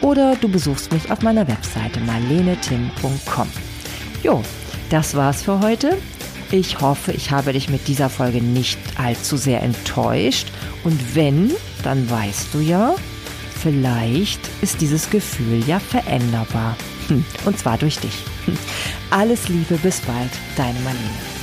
oder 0.03 0.37
du 0.37 0.49
besuchst 0.49 0.93
mich 0.93 1.11
auf 1.11 1.23
meiner 1.23 1.47
Webseite 1.49 2.01
marlenetim.com. 2.01 3.49
Jo, 4.23 4.43
das 4.91 5.15
war's 5.15 5.43
für 5.43 5.61
heute. 5.61 5.97
Ich 6.51 6.81
hoffe, 6.81 7.13
ich 7.13 7.31
habe 7.31 7.55
dich 7.55 7.71
mit 7.71 7.89
dieser 7.89 8.11
Folge 8.11 8.43
nicht 8.43 8.79
allzu 8.99 9.39
sehr 9.39 9.63
enttäuscht. 9.63 10.49
Und 10.85 11.15
wenn, 11.15 11.51
dann 11.83 12.11
weißt 12.11 12.53
du 12.53 12.61
ja, 12.61 12.95
vielleicht 13.63 14.41
ist 14.61 14.81
dieses 14.81 15.09
Gefühl 15.09 15.63
ja 15.67 15.79
veränderbar. 15.79 16.77
Und 17.47 17.59
zwar 17.59 17.79
durch 17.79 17.99
dich. 17.99 18.19
Alles 19.11 19.49
Liebe, 19.49 19.77
bis 19.77 20.01
bald, 20.01 20.31
deine 20.57 20.79
Marlene. 20.81 21.42